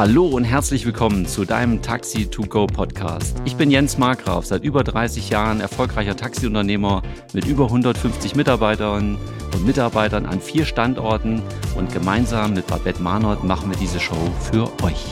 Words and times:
Hallo 0.00 0.24
und 0.24 0.44
herzlich 0.44 0.86
willkommen 0.86 1.26
zu 1.26 1.44
deinem 1.44 1.82
Taxi 1.82 2.24
to 2.24 2.40
Go 2.44 2.66
Podcast. 2.66 3.36
Ich 3.44 3.56
bin 3.56 3.70
Jens 3.70 3.98
Markgraf, 3.98 4.46
seit 4.46 4.64
über 4.64 4.82
30 4.82 5.28
Jahren 5.28 5.60
erfolgreicher 5.60 6.16
Taxiunternehmer 6.16 7.02
mit 7.34 7.44
über 7.44 7.66
150 7.66 8.34
Mitarbeitern 8.34 9.18
und 9.52 9.66
Mitarbeitern 9.66 10.24
an 10.24 10.40
vier 10.40 10.64
Standorten 10.64 11.42
und 11.76 11.92
gemeinsam 11.92 12.54
mit 12.54 12.66
Babette 12.66 13.02
Mahnert 13.02 13.44
machen 13.44 13.68
wir 13.68 13.76
diese 13.76 14.00
Show 14.00 14.16
für 14.50 14.72
euch. 14.82 15.04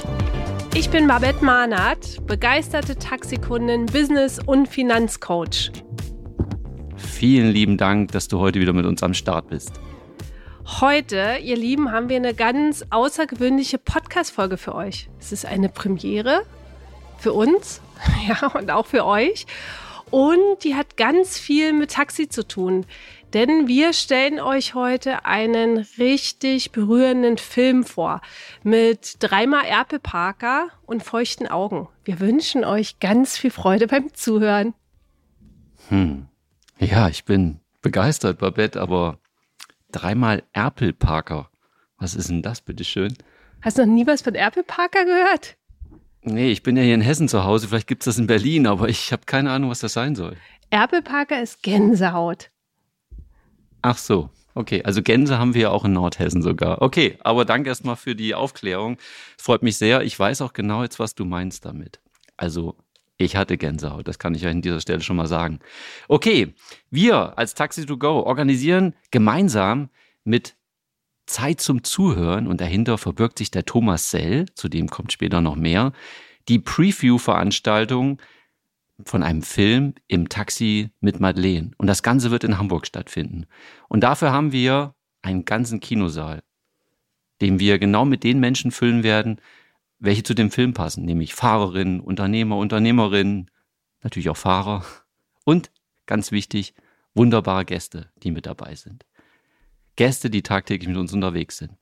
Ich 0.75 0.89
bin 0.89 1.07
Babette 1.07 1.45
Mahnert, 1.45 2.27
begeisterte 2.27 2.97
Taxikundin, 2.97 3.85
Business- 3.85 4.41
und 4.47 4.69
Finanzcoach. 4.69 5.71
Vielen 6.97 7.51
lieben 7.51 7.77
Dank, 7.77 8.13
dass 8.13 8.27
du 8.27 8.39
heute 8.39 8.59
wieder 8.59 8.73
mit 8.73 8.87
uns 8.87 9.03
am 9.03 9.13
Start 9.13 9.51
bist. 9.51 9.73
Heute, 10.69 11.39
ihr 11.43 11.57
Lieben, 11.57 11.91
haben 11.91 12.11
wir 12.11 12.17
eine 12.17 12.35
ganz 12.35 12.85
außergewöhnliche 12.91 13.79
Podcast-Folge 13.79 14.59
für 14.59 14.75
euch. 14.75 15.09
Es 15.19 15.33
ist 15.33 15.47
eine 15.47 15.71
Premiere 15.71 16.43
für 17.17 17.33
uns, 17.33 17.81
ja, 18.29 18.47
und 18.49 18.71
auch 18.71 18.87
für 18.87 19.05
euch. 19.07 19.47
Und 20.11 20.63
die 20.63 20.77
hat 20.77 20.99
ganz 20.99 21.39
viel 21.39 21.73
mit 21.73 21.93
Taxi 21.93 22.29
zu 22.29 22.47
tun. 22.47 22.85
Denn 23.33 23.67
wir 23.67 23.95
stellen 23.95 24.39
euch 24.39 24.75
heute 24.75 25.25
einen 25.25 25.79
richtig 25.99 26.71
berührenden 26.71 27.39
Film 27.39 27.83
vor. 27.83 28.21
Mit 28.63 29.17
dreimal 29.21 29.65
Erpel 29.65 29.99
Parker 29.99 30.69
und 30.85 31.03
feuchten 31.03 31.49
Augen. 31.49 31.89
Wir 32.05 32.21
wünschen 32.21 32.65
euch 32.65 33.01
ganz 33.01 33.39
viel 33.39 33.51
Freude 33.51 33.87
beim 33.87 34.13
Zuhören. 34.13 34.75
Hm. 35.89 36.29
Ja, 36.79 37.09
ich 37.09 37.25
bin 37.25 37.59
begeistert, 37.81 38.39
Babette, 38.39 38.81
aber 38.81 39.19
dreimal 39.93 40.43
Erpel 40.53 40.93
Parker. 40.93 41.51
Was 41.99 42.15
ist 42.15 42.31
denn 42.31 42.43
das, 42.43 42.61
bitteschön? 42.61 43.15
Hast 43.63 43.79
du 43.79 43.87
noch 43.87 43.93
nie 43.93 44.07
was 44.07 44.23
von 44.23 44.35
Erpel 44.35 44.63
Parker 44.63 45.05
gehört? 45.05 45.57
Nee, 46.23 46.51
ich 46.51 46.63
bin 46.63 46.77
ja 46.77 46.83
hier 46.83 46.95
in 46.95 47.01
Hessen 47.01 47.29
zu 47.29 47.45
Hause. 47.45 47.69
Vielleicht 47.69 47.87
gibt 47.87 48.03
es 48.03 48.07
das 48.07 48.19
in 48.19 48.27
Berlin, 48.27 48.67
aber 48.67 48.89
ich 48.89 49.13
habe 49.13 49.23
keine 49.27 49.51
Ahnung, 49.51 49.71
was 49.71 49.81
das 49.81 49.93
sein 49.93 50.15
soll. 50.15 50.37
Erpel 50.71 51.03
Parker 51.03 51.43
ist 51.43 51.63
Gänsehaut. 51.63 52.51
Ach 53.83 53.97
so. 53.97 54.31
Okay, 54.55 54.83
also 54.83 55.03
Gänse 55.03 55.39
haben 55.39 55.55
wir 55.55 55.63
ja 55.63 55.71
auch 55.71 55.85
in 55.85 55.93
Nordhessen 55.93 56.43
sogar. 56.43 56.83
Okay, 56.83 57.17
aber 57.21 57.45
danke 57.45 57.69
erstmal 57.69 57.95
für 57.95 58.17
die 58.17 58.35
Aufklärung. 58.35 58.99
Es 59.37 59.45
freut 59.45 59.63
mich 59.63 59.77
sehr. 59.77 60.03
Ich 60.03 60.19
weiß 60.19 60.43
auch 60.43 60.53
genau 60.53 60.83
jetzt, 60.83 60.99
was 60.99 61.15
du 61.15 61.25
meinst 61.25 61.65
damit. 61.65 62.01
Also 62.37 62.77
ich 63.19 63.37
hatte 63.37 63.59
Gänsehaut, 63.59 64.07
das 64.07 64.19
kann 64.19 64.35
ich 64.35 64.45
euch 64.47 64.53
an 64.53 64.63
dieser 64.63 64.81
Stelle 64.81 65.01
schon 65.01 65.17
mal 65.17 65.27
sagen. 65.27 65.59
Okay, 66.07 66.55
wir 66.91 67.37
als 67.37 67.55
Taxi 67.55 67.85
to 67.85 67.99
Go 67.99 68.21
organisieren 68.21 68.95
gemeinsam 69.11 69.91
mit 70.25 70.57
Zeit 71.27 71.61
zum 71.61 71.83
Zuhören 71.85 72.47
und 72.47 72.61
dahinter 72.61 72.97
verbirgt 72.97 73.39
sich 73.39 73.51
der 73.51 73.67
Thomas 73.67 74.11
Sell, 74.11 74.47
zu 74.55 74.69
dem 74.69 74.89
kommt 74.89 75.13
später 75.13 75.41
noch 75.41 75.57
mehr, 75.57 75.93
die 76.49 76.61
Preview-Veranstaltung 76.61 78.23
von 79.05 79.23
einem 79.23 79.43
Film 79.43 79.95
im 80.07 80.29
Taxi 80.29 80.91
mit 81.01 81.21
Madeleine. 81.21 81.73
Und 81.77 81.87
das 81.87 82.03
Ganze 82.03 82.31
wird 82.31 82.45
in 82.45 82.59
Hamburg 82.59 82.87
stattfinden. 82.87 83.47
Und 83.89 84.01
dafür 84.03 84.33
haben 84.33 84.53
wir 84.53 84.95
einen 85.23 85.45
ganzen 85.45 85.81
Kinosaal, 85.81 86.43
den 87.41 87.61
wir 87.61 87.79
genau 87.79 88.05
mit 88.05 88.25
den 88.25 88.41
Menschen 88.41 88.71
füllen 88.71 89.03
werden, 89.03 89.41
welche 89.99 90.23
zu 90.23 90.35
dem 90.35 90.51
Film 90.51 90.75
passen, 90.75 91.05
nämlich 91.05 91.35
Fahrerinnen, 91.35 92.01
Unternehmer, 92.01 92.57
Unternehmerinnen, 92.57 93.51
natürlich 94.03 94.29
auch 94.29 94.37
Fahrer 94.37 94.85
und 95.45 95.71
ganz 96.07 96.31
wichtig, 96.31 96.75
wunderbare 97.15 97.65
Gäste, 97.65 98.11
die 98.23 98.31
mit 98.31 98.47
dabei 98.47 98.75
sind. 98.75 99.05
Gäste, 99.97 100.31
die 100.31 100.43
tagtäglich 100.43 100.89
mit 100.89 100.97
uns 100.97 101.13
unterwegs 101.13 101.59
sind. 101.59 101.73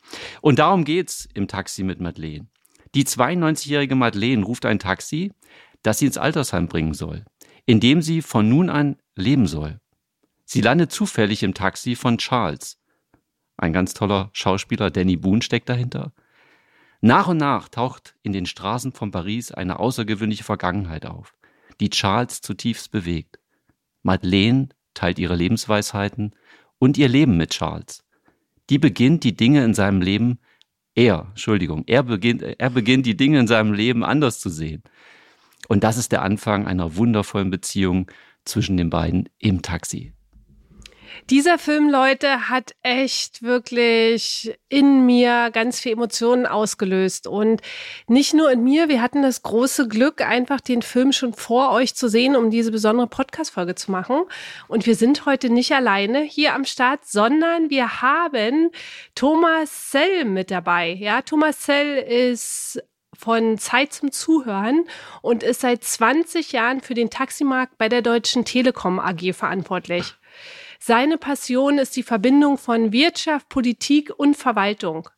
Und 0.40 0.58
darum 0.58 0.84
geht's 0.84 1.28
im 1.34 1.48
Taxi 1.48 1.84
mit 1.84 2.00
Madeleine. 2.00 2.46
Die 2.94 3.04
92-jährige 3.04 3.94
Madeleine 3.94 4.42
ruft 4.42 4.64
ein 4.64 4.78
Taxi, 4.78 5.32
das 5.82 5.98
sie 5.98 6.06
ins 6.06 6.16
Altersheim 6.16 6.66
bringen 6.66 6.94
soll, 6.94 7.26
in 7.66 7.78
dem 7.78 8.00
sie 8.00 8.22
von 8.22 8.48
nun 8.48 8.70
an 8.70 8.96
leben 9.14 9.46
soll. 9.46 9.80
Sie 10.46 10.62
landet 10.62 10.92
zufällig 10.92 11.42
im 11.42 11.52
Taxi 11.52 11.94
von 11.94 12.16
Charles. 12.16 12.78
Ein 13.58 13.74
ganz 13.74 13.92
toller 13.92 14.30
Schauspieler, 14.32 14.90
Danny 14.90 15.16
Boone 15.16 15.42
steckt 15.42 15.68
dahinter. 15.68 16.12
Nach 17.06 17.28
und 17.28 17.36
nach 17.36 17.68
taucht 17.68 18.16
in 18.24 18.32
den 18.32 18.46
Straßen 18.46 18.92
von 18.92 19.12
Paris 19.12 19.52
eine 19.52 19.78
außergewöhnliche 19.78 20.42
Vergangenheit 20.42 21.06
auf, 21.06 21.36
die 21.78 21.88
Charles 21.88 22.40
zutiefst 22.40 22.90
bewegt. 22.90 23.38
Madeleine 24.02 24.70
teilt 24.92 25.20
ihre 25.20 25.36
Lebensweisheiten 25.36 26.34
und 26.80 26.98
ihr 26.98 27.08
Leben 27.08 27.36
mit 27.36 27.50
Charles. 27.50 28.02
Die 28.70 28.78
beginnt 28.78 29.22
die 29.22 29.36
Dinge 29.36 29.64
in 29.64 29.72
seinem 29.72 30.00
Leben, 30.00 30.40
er, 30.96 31.26
Entschuldigung, 31.28 31.84
er 31.86 32.02
beginnt, 32.02 32.42
er 32.42 32.70
beginnt 32.70 33.06
die 33.06 33.16
Dinge 33.16 33.38
in 33.38 33.46
seinem 33.46 33.72
Leben 33.72 34.02
anders 34.02 34.40
zu 34.40 34.48
sehen. 34.50 34.82
Und 35.68 35.84
das 35.84 35.98
ist 35.98 36.10
der 36.10 36.22
Anfang 36.22 36.66
einer 36.66 36.96
wundervollen 36.96 37.50
Beziehung 37.50 38.10
zwischen 38.44 38.76
den 38.76 38.90
beiden 38.90 39.28
im 39.38 39.62
Taxi. 39.62 40.15
Dieser 41.30 41.58
Film, 41.58 41.90
Leute, 41.90 42.48
hat 42.48 42.74
echt 42.82 43.42
wirklich 43.42 44.56
in 44.68 45.06
mir 45.06 45.50
ganz 45.52 45.80
viel 45.80 45.92
Emotionen 45.92 46.46
ausgelöst. 46.46 47.26
Und 47.26 47.62
nicht 48.06 48.34
nur 48.34 48.50
in 48.50 48.62
mir, 48.62 48.88
wir 48.88 49.02
hatten 49.02 49.22
das 49.22 49.42
große 49.42 49.88
Glück, 49.88 50.20
einfach 50.20 50.60
den 50.60 50.82
Film 50.82 51.12
schon 51.12 51.34
vor 51.34 51.72
euch 51.72 51.94
zu 51.94 52.08
sehen, 52.08 52.36
um 52.36 52.50
diese 52.50 52.70
besondere 52.70 53.06
Podcast-Folge 53.06 53.74
zu 53.74 53.90
machen. 53.90 54.22
Und 54.68 54.86
wir 54.86 54.94
sind 54.94 55.26
heute 55.26 55.50
nicht 55.50 55.72
alleine 55.72 56.20
hier 56.20 56.54
am 56.54 56.64
Start, 56.64 57.06
sondern 57.06 57.70
wir 57.70 58.02
haben 58.02 58.70
Thomas 59.14 59.90
Sell 59.90 60.24
mit 60.24 60.50
dabei. 60.50 60.90
Ja, 60.90 61.22
Thomas 61.22 61.64
Sell 61.64 61.98
ist 61.98 62.82
von 63.18 63.58
Zeit 63.58 63.92
zum 63.92 64.12
Zuhören 64.12 64.84
und 65.22 65.42
ist 65.42 65.62
seit 65.62 65.82
20 65.82 66.52
Jahren 66.52 66.80
für 66.80 66.94
den 66.94 67.10
Taximarkt 67.10 67.78
bei 67.78 67.88
der 67.88 68.02
Deutschen 68.02 68.44
Telekom 68.44 68.98
AG 68.98 69.32
verantwortlich. 69.32 70.14
Seine 70.88 71.18
Passion 71.18 71.78
ist 71.78 71.96
die 71.96 72.04
Verbindung 72.04 72.58
von 72.58 72.92
Wirtschaft, 72.92 73.48
Politik 73.48 74.12
und 74.16 74.36
Verwaltung. 74.36 75.08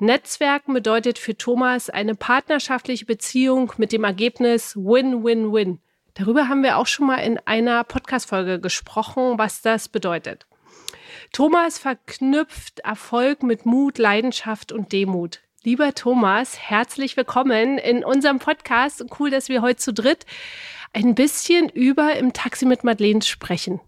Netzwerken 0.00 0.74
bedeutet 0.74 1.16
für 1.20 1.38
Thomas 1.38 1.88
eine 1.88 2.16
partnerschaftliche 2.16 3.04
Beziehung 3.04 3.72
mit 3.76 3.92
dem 3.92 4.02
Ergebnis 4.02 4.74
Win-Win-Win. 4.74 5.78
Darüber 6.14 6.48
haben 6.48 6.64
wir 6.64 6.76
auch 6.76 6.88
schon 6.88 7.06
mal 7.06 7.18
in 7.18 7.38
einer 7.44 7.84
Podcast-Folge 7.84 8.58
gesprochen, 8.58 9.38
was 9.38 9.62
das 9.62 9.88
bedeutet. 9.88 10.44
Thomas 11.32 11.78
verknüpft 11.78 12.80
Erfolg 12.80 13.44
mit 13.44 13.64
Mut, 13.64 13.98
Leidenschaft 13.98 14.72
und 14.72 14.90
Demut. 14.90 15.38
Lieber 15.62 15.94
Thomas, 15.94 16.58
herzlich 16.58 17.16
willkommen 17.16 17.78
in 17.78 18.04
unserem 18.04 18.40
Podcast. 18.40 19.04
Cool, 19.20 19.30
dass 19.30 19.48
wir 19.48 19.62
heute 19.62 19.78
zu 19.78 19.92
dritt 19.92 20.26
ein 20.92 21.14
bisschen 21.14 21.68
über 21.68 22.16
im 22.16 22.32
Taxi 22.32 22.66
mit 22.66 22.82
Madeleine 22.82 23.22
sprechen. 23.22 23.80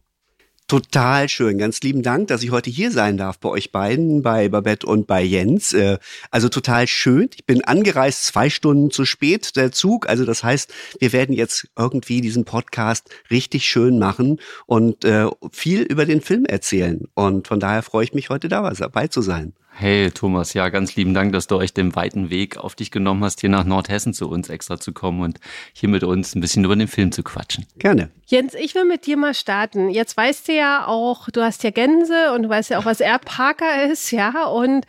Total 0.68 1.30
schön. 1.30 1.56
Ganz 1.56 1.80
lieben 1.80 2.02
Dank, 2.02 2.28
dass 2.28 2.42
ich 2.42 2.50
heute 2.50 2.68
hier 2.68 2.90
sein 2.90 3.16
darf 3.16 3.38
bei 3.38 3.48
euch 3.48 3.72
beiden, 3.72 4.20
bei 4.20 4.50
Babette 4.50 4.86
und 4.86 5.06
bei 5.06 5.22
Jens. 5.22 5.72
Äh, 5.72 5.96
also 6.30 6.50
total 6.50 6.86
schön. 6.86 7.30
Ich 7.34 7.46
bin 7.46 7.64
angereist 7.64 8.26
zwei 8.26 8.50
Stunden 8.50 8.90
zu 8.90 9.06
spät, 9.06 9.56
der 9.56 9.72
Zug. 9.72 10.10
Also 10.10 10.26
das 10.26 10.44
heißt, 10.44 10.70
wir 11.00 11.14
werden 11.14 11.34
jetzt 11.34 11.68
irgendwie 11.78 12.20
diesen 12.20 12.44
Podcast 12.44 13.08
richtig 13.30 13.64
schön 13.64 13.98
machen 13.98 14.40
und 14.66 15.06
äh, 15.06 15.28
viel 15.52 15.84
über 15.84 16.04
den 16.04 16.20
Film 16.20 16.44
erzählen. 16.44 17.08
Und 17.14 17.48
von 17.48 17.60
daher 17.60 17.82
freue 17.82 18.04
ich 18.04 18.12
mich 18.12 18.28
heute 18.28 18.50
dabei 18.50 19.08
zu 19.08 19.22
sein. 19.22 19.54
Hey 19.80 20.10
Thomas, 20.10 20.54
ja, 20.54 20.70
ganz 20.70 20.96
lieben 20.96 21.14
Dank, 21.14 21.32
dass 21.32 21.46
du 21.46 21.54
euch 21.54 21.72
den 21.72 21.94
weiten 21.94 22.30
Weg 22.30 22.56
auf 22.56 22.74
dich 22.74 22.90
genommen 22.90 23.22
hast, 23.22 23.42
hier 23.42 23.48
nach 23.48 23.62
Nordhessen 23.62 24.12
zu 24.12 24.28
uns 24.28 24.48
extra 24.48 24.80
zu 24.80 24.92
kommen 24.92 25.20
und 25.20 25.38
hier 25.72 25.88
mit 25.88 26.02
uns 26.02 26.34
ein 26.34 26.40
bisschen 26.40 26.64
über 26.64 26.74
den 26.74 26.88
Film 26.88 27.12
zu 27.12 27.22
quatschen. 27.22 27.64
Gerne. 27.78 28.10
Jens, 28.26 28.54
ich 28.54 28.74
will 28.74 28.84
mit 28.84 29.06
dir 29.06 29.16
mal 29.16 29.34
starten. 29.34 29.88
Jetzt 29.88 30.16
weißt 30.16 30.48
du 30.48 30.52
ja 30.52 30.88
auch, 30.88 31.28
du 31.30 31.42
hast 31.42 31.62
ja 31.62 31.70
Gänse 31.70 32.32
und 32.34 32.42
du 32.42 32.48
weißt 32.48 32.70
ja 32.70 32.80
auch, 32.80 32.86
was 32.86 32.98
Air 32.98 33.20
Parker 33.20 33.84
ist, 33.88 34.10
ja, 34.10 34.46
und 34.46 34.84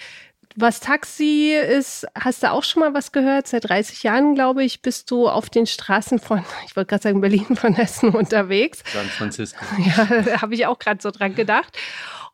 was 0.56 0.80
Taxi 0.80 1.54
ist, 1.54 2.08
hast 2.16 2.42
du 2.42 2.52
auch 2.52 2.64
schon 2.64 2.81
mal 2.81 2.94
was 2.96 3.12
gehört? 3.12 3.48
Seit 3.48 3.69
30 3.69 4.02
Jahren, 4.02 4.34
glaube 4.34 4.64
ich, 4.64 4.81
bist 4.81 5.12
du 5.12 5.30
auf 5.30 5.52
den 5.52 5.68
Straßen 5.68 6.18
von, 6.18 6.44
ich 6.66 6.75
wollte 6.75 6.90
gerade 6.90 7.04
sagen, 7.04 7.22
Berlin 7.22 7.56
von 7.56 7.75
Hessen 7.75 8.10
unterwegs. 8.16 8.84
San 8.92 9.06
Francisco. 9.06 9.64
Ja, 9.78 10.06
da 10.24 10.42
habe 10.42 10.56
ich 10.56 10.66
auch 10.66 10.80
gerade 10.80 11.00
so 11.00 11.12
dran 11.12 11.36
gedacht. 11.36 11.78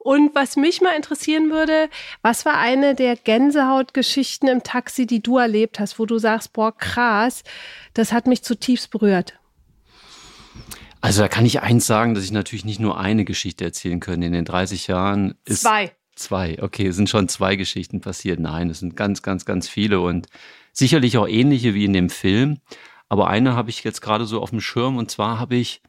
Und 0.06 0.36
was 0.36 0.56
mich 0.56 0.82
mal 0.82 0.96
interessieren 0.96 1.50
würde, 1.50 1.90
was 2.22 2.46
war 2.46 2.60
eine 2.60 2.94
der 2.94 3.16
Gänsehautgeschichten 3.16 4.48
im 4.48 4.62
Taxi, 4.62 5.08
die 5.08 5.20
du 5.20 5.40
erlebt 5.40 5.80
hast, 5.80 5.98
wo 5.98 6.06
du 6.06 6.20
sagst, 6.20 6.54
boah, 6.54 6.78
krass, 6.78 7.44
das 7.96 8.14
hat 8.14 8.28
mich 8.28 8.44
zutiefst 8.44 8.92
berührt? 8.92 9.34
Also 11.02 11.24
da 11.24 11.28
kann 11.28 11.44
ich 11.44 11.64
eins 11.64 11.88
sagen, 11.88 12.14
dass 12.14 12.24
ich 12.24 12.32
natürlich 12.32 12.66
nicht 12.66 12.80
nur 12.80 13.00
eine 13.00 13.26
Geschichte 13.26 13.66
erzählen 13.66 14.00
kann. 14.00 14.22
In 14.22 14.32
den 14.32 14.46
30 14.46 14.86
Jahren 14.86 15.40
ist 15.44 15.64
zwei. 15.64 15.92
Zwei, 16.16 16.62
okay, 16.62 16.86
es 16.86 16.98
sind 16.98 17.10
schon 17.10 17.28
zwei 17.28 17.56
Geschichten 17.56 18.00
passiert. 18.00 18.40
Nein, 18.40 18.70
es 18.70 18.82
sind 18.82 18.96
ganz, 18.96 19.24
ganz, 19.24 19.44
ganz 19.44 19.68
viele 19.68 20.02
und 20.02 20.28
sicherlich 20.72 21.18
auch 21.18 21.28
ähnliche 21.28 21.74
wie 21.74 21.86
in 21.86 21.94
dem 21.94 22.12
Film. 22.12 22.60
Aber 23.10 23.28
eine 23.28 23.56
habe 23.56 23.72
ich 23.72 23.84
jetzt 23.84 24.02
gerade 24.02 24.26
so 24.26 24.40
auf 24.40 24.52
dem 24.52 24.62
Schirm 24.62 24.98
und 24.98 25.10
zwar 25.10 25.40
habe 25.40 25.56
ich 25.56 25.82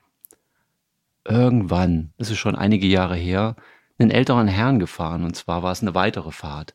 irgendwann, 1.27 2.15
das 2.17 2.31
ist 2.31 2.39
schon 2.39 2.57
einige 2.57 2.87
Jahre 2.87 3.17
her, 3.17 3.57
einen 3.99 4.11
älteren 4.11 4.49
Herrn 4.49 4.79
gefahren 4.79 5.25
und 5.25 5.37
zwar 5.37 5.63
war 5.63 5.73
es 5.73 5.83
eine 5.83 5.95
weitere 5.95 6.33
Fahrt. 6.33 6.75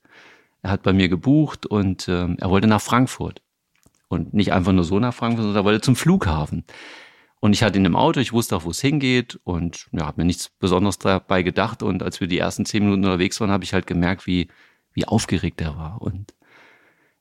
er 0.62 0.72
hat 0.72 0.84
bei 0.84 0.94
mir 0.94 1.10
gebucht 1.10 1.66
und 1.66 2.08
äh, 2.08 2.28
er 2.38 2.50
wollte 2.50 2.68
nach 2.68 2.82
Frankfurt. 2.82 3.42
Und 4.10 4.34
nicht 4.34 4.52
einfach 4.52 4.74
nur 4.74 4.84
so 4.84 5.00
nach 5.00 5.14
Frankfurt, 5.14 5.44
sondern 5.44 5.62
er 5.62 5.66
wollte 5.66 5.82
zum 5.82 5.96
Flughafen. 5.96 6.66
Und 7.42 7.54
ich 7.54 7.64
hatte 7.64 7.80
ihn 7.80 7.86
im 7.86 7.96
Auto, 7.96 8.20
ich 8.20 8.34
wusste 8.34 8.56
auch, 8.56 8.66
wo 8.66 8.70
es 8.70 8.82
hingeht 8.82 9.40
und 9.44 9.88
ja, 9.92 10.06
habe 10.06 10.22
mir 10.22 10.26
nichts 10.26 10.50
Besonderes 10.50 11.00
dabei 11.00 11.42
gedacht. 11.42 11.82
Und 11.82 12.04
als 12.04 12.20
wir 12.22 12.28
die 12.28 12.38
ersten 12.38 12.66
zehn 12.66 12.84
Minuten 12.84 13.04
unterwegs 13.06 13.40
waren, 13.40 13.50
habe 13.50 13.64
ich 13.64 13.74
halt 13.74 13.88
gemerkt, 13.88 14.28
wie, 14.28 14.48
wie 14.94 15.08
aufgeregt 15.08 15.60
er 15.60 15.76
war. 15.76 16.02
Und 16.02 16.36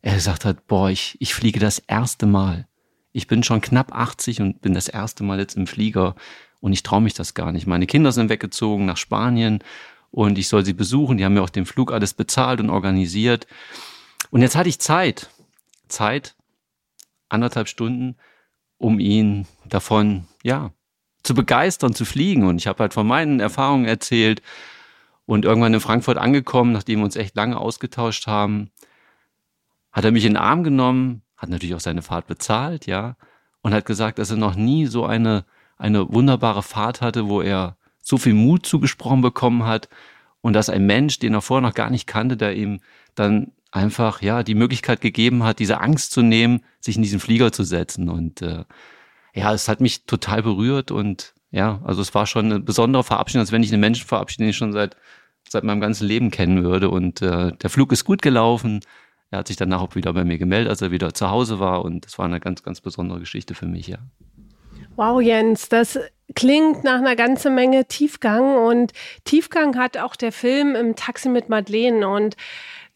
er 0.03 0.15
gesagt 0.15 0.45
hat, 0.45 0.67
boah, 0.67 0.91
ich, 0.91 1.17
ich 1.21 1.33
fliege 1.33 1.59
das 1.59 1.79
erste 1.79 2.27
Mal. 2.27 2.69
Ich 3.13 3.29
bin 3.29 3.43
schon 3.43 3.63
knapp 3.63 3.95
80 3.95 4.43
und 4.43 4.61
bin 4.61 4.75
das 4.75 4.89
erste 4.89 5.25
Mal 5.25 5.39
jetzt 5.39 5.57
im 5.57 5.67
Flieger 5.67 6.15
und 6.61 6.73
ich 6.73 6.83
traue 6.83 7.01
mich 7.01 7.15
das 7.15 7.35
gar 7.35 7.53
nicht. 7.53 7.67
Meine 7.67 7.87
Kinder 7.87 8.13
sind 8.13 8.29
weggezogen 8.29 8.85
nach 8.87 8.97
Spanien 8.97 9.63
und 10.11 10.39
ich 10.39 10.49
soll 10.49 10.65
sie 10.65 10.73
besuchen. 10.73 11.17
Die 11.17 11.25
haben 11.25 11.35
mir 11.35 11.43
auch 11.43 11.51
den 11.51 11.67
Flug 11.67 11.93
alles 11.93 12.15
bezahlt 12.15 12.61
und 12.61 12.71
organisiert. 12.71 13.47
Und 14.31 14.43
jetzt 14.43 14.57
hatte 14.57 14.69
ich 14.69 14.79
Zeit, 14.79 15.31
Zeit, 15.89 16.37
anderthalb 17.29 17.69
Stunden, 17.69 18.17
um 18.79 18.99
ihn 18.99 19.47
davon, 19.67 20.27
ja, 20.43 20.73
zu 21.23 21.35
begeistern, 21.35 21.95
zu 21.95 22.05
fliegen. 22.05 22.47
Und 22.47 22.57
ich 22.59 22.67
habe 22.67 22.83
halt 22.83 22.95
von 22.95 23.07
meinen 23.07 23.41
Erfahrungen 23.41 23.85
erzählt 23.85 24.43
und 25.27 25.45
irgendwann 25.45 25.75
in 25.75 25.81
Frankfurt 25.81 26.19
angekommen, 26.19 26.73
nachdem 26.73 27.01
wir 27.01 27.05
uns 27.05 27.17
echt 27.17 27.37
lange 27.37 27.59
ausgetauscht 27.59 28.27
haben, 28.27 28.71
hat 29.93 30.05
er 30.05 30.13
mich 30.13 30.25
in 30.25 30.33
den 30.33 30.43
Arm 30.43 30.65
genommen, 30.65 31.23
hat 31.37 31.51
natürlich 31.51 31.75
auch 31.75 31.81
seine 31.81 32.03
Fahrt 32.03 32.27
bezahlt, 32.27 32.87
ja, 32.87 33.17
und 33.63 33.75
hat 33.75 33.85
gesagt, 33.85 34.19
dass 34.19 34.31
er 34.31 34.37
noch 34.37 34.55
nie 34.55 34.87
so 34.87 35.05
eine, 35.05 35.45
eine 35.81 36.13
wunderbare 36.13 36.63
Fahrt 36.63 37.01
hatte, 37.01 37.29
wo 37.29 37.41
er 37.41 37.77
so 38.01 38.19
viel 38.19 38.35
Mut 38.35 38.67
zugesprochen 38.67 39.21
bekommen 39.21 39.65
hat 39.65 39.89
und 40.41 40.53
dass 40.53 40.69
ein 40.69 40.87
Mensch, 40.87 41.19
den 41.19 41.35
er 41.35 41.43
vorher 41.43 41.67
noch 41.67 41.75
gar 41.75 41.91
nicht 41.91 42.07
kannte, 42.07 42.37
der 42.37 42.55
ihm 42.55 42.81
dann 43.15 43.53
einfach 43.73 44.23
ja 44.23 44.43
die 44.43 44.55
Möglichkeit 44.55 45.01
gegeben 45.01 45.43
hat, 45.45 45.59
diese 45.59 45.81
Angst 45.81 46.13
zu 46.13 46.23
nehmen, 46.23 46.61
sich 46.81 46.97
in 46.97 47.03
diesen 47.03 47.21
Flieger 47.21 47.53
zu 47.53 47.65
setzen. 47.65 48.09
Und 48.09 48.43
äh, 48.43 48.65
ja, 49.35 49.53
es 49.53 49.69
hat 49.69 49.81
mich 49.81 50.07
total 50.07 50.43
berührt 50.43 50.91
und 50.91 51.35
ja, 51.51 51.81
also 51.85 52.01
es 52.01 52.15
war 52.15 52.27
schon 52.27 52.47
eine 52.47 52.61
besondere 52.61 53.05
Verabschiedung, 53.05 53.41
als 53.41 53.53
wenn 53.53 53.63
ich 53.63 53.73
einen 53.73 53.81
Menschen 53.81 54.07
verabschiede, 54.07 54.45
den 54.45 54.51
ich 54.51 54.57
schon 54.57 54.73
seit 54.73 54.97
seit 55.49 55.65
meinem 55.65 55.81
ganzen 55.81 56.07
Leben 56.07 56.31
kennen 56.31 56.65
würde. 56.65 56.91
Und 56.91 57.23
äh, 57.23 57.53
der 57.57 57.71
Flug 57.71 57.93
ist 57.93 58.05
gut 58.05 58.23
gelaufen. 58.23 58.81
Er 59.31 59.41
hat 59.41 59.49
sich 59.49 59.57
danach 59.57 59.81
auch 59.81 59.95
wieder 59.95 60.13
bei 60.13 60.25
mir 60.25 60.39
gemeldet, 60.39 60.71
als 60.71 60.83
er 60.83 60.91
wieder 60.91 61.13
zu 61.15 61.31
Hause 61.31 61.59
war. 61.61 61.85
Und 61.85 62.07
das 62.07 62.19
war 62.19 62.27
eine 62.27 62.41
ganz, 62.41 62.63
ganz 62.63 62.81
besondere 62.81 63.21
Geschichte 63.21 63.55
für 63.55 63.67
mich, 63.67 63.89
ja. 63.89 63.99
Wow, 65.01 65.19
Jens, 65.23 65.71
das 65.71 65.99
klingt 66.35 66.85
nach 66.85 66.99
einer 66.99 67.17
ganzen 67.17 67.55
Menge 67.55 67.87
Tiefgang. 67.87 68.59
Und 68.59 68.93
Tiefgang 69.25 69.79
hat 69.79 69.97
auch 69.97 70.15
der 70.15 70.31
Film 70.31 70.77
im 70.77 70.95
Taxi 70.95 71.31
mit 71.31 71.49
Madeleine. 71.49 72.07
Und 72.07 72.37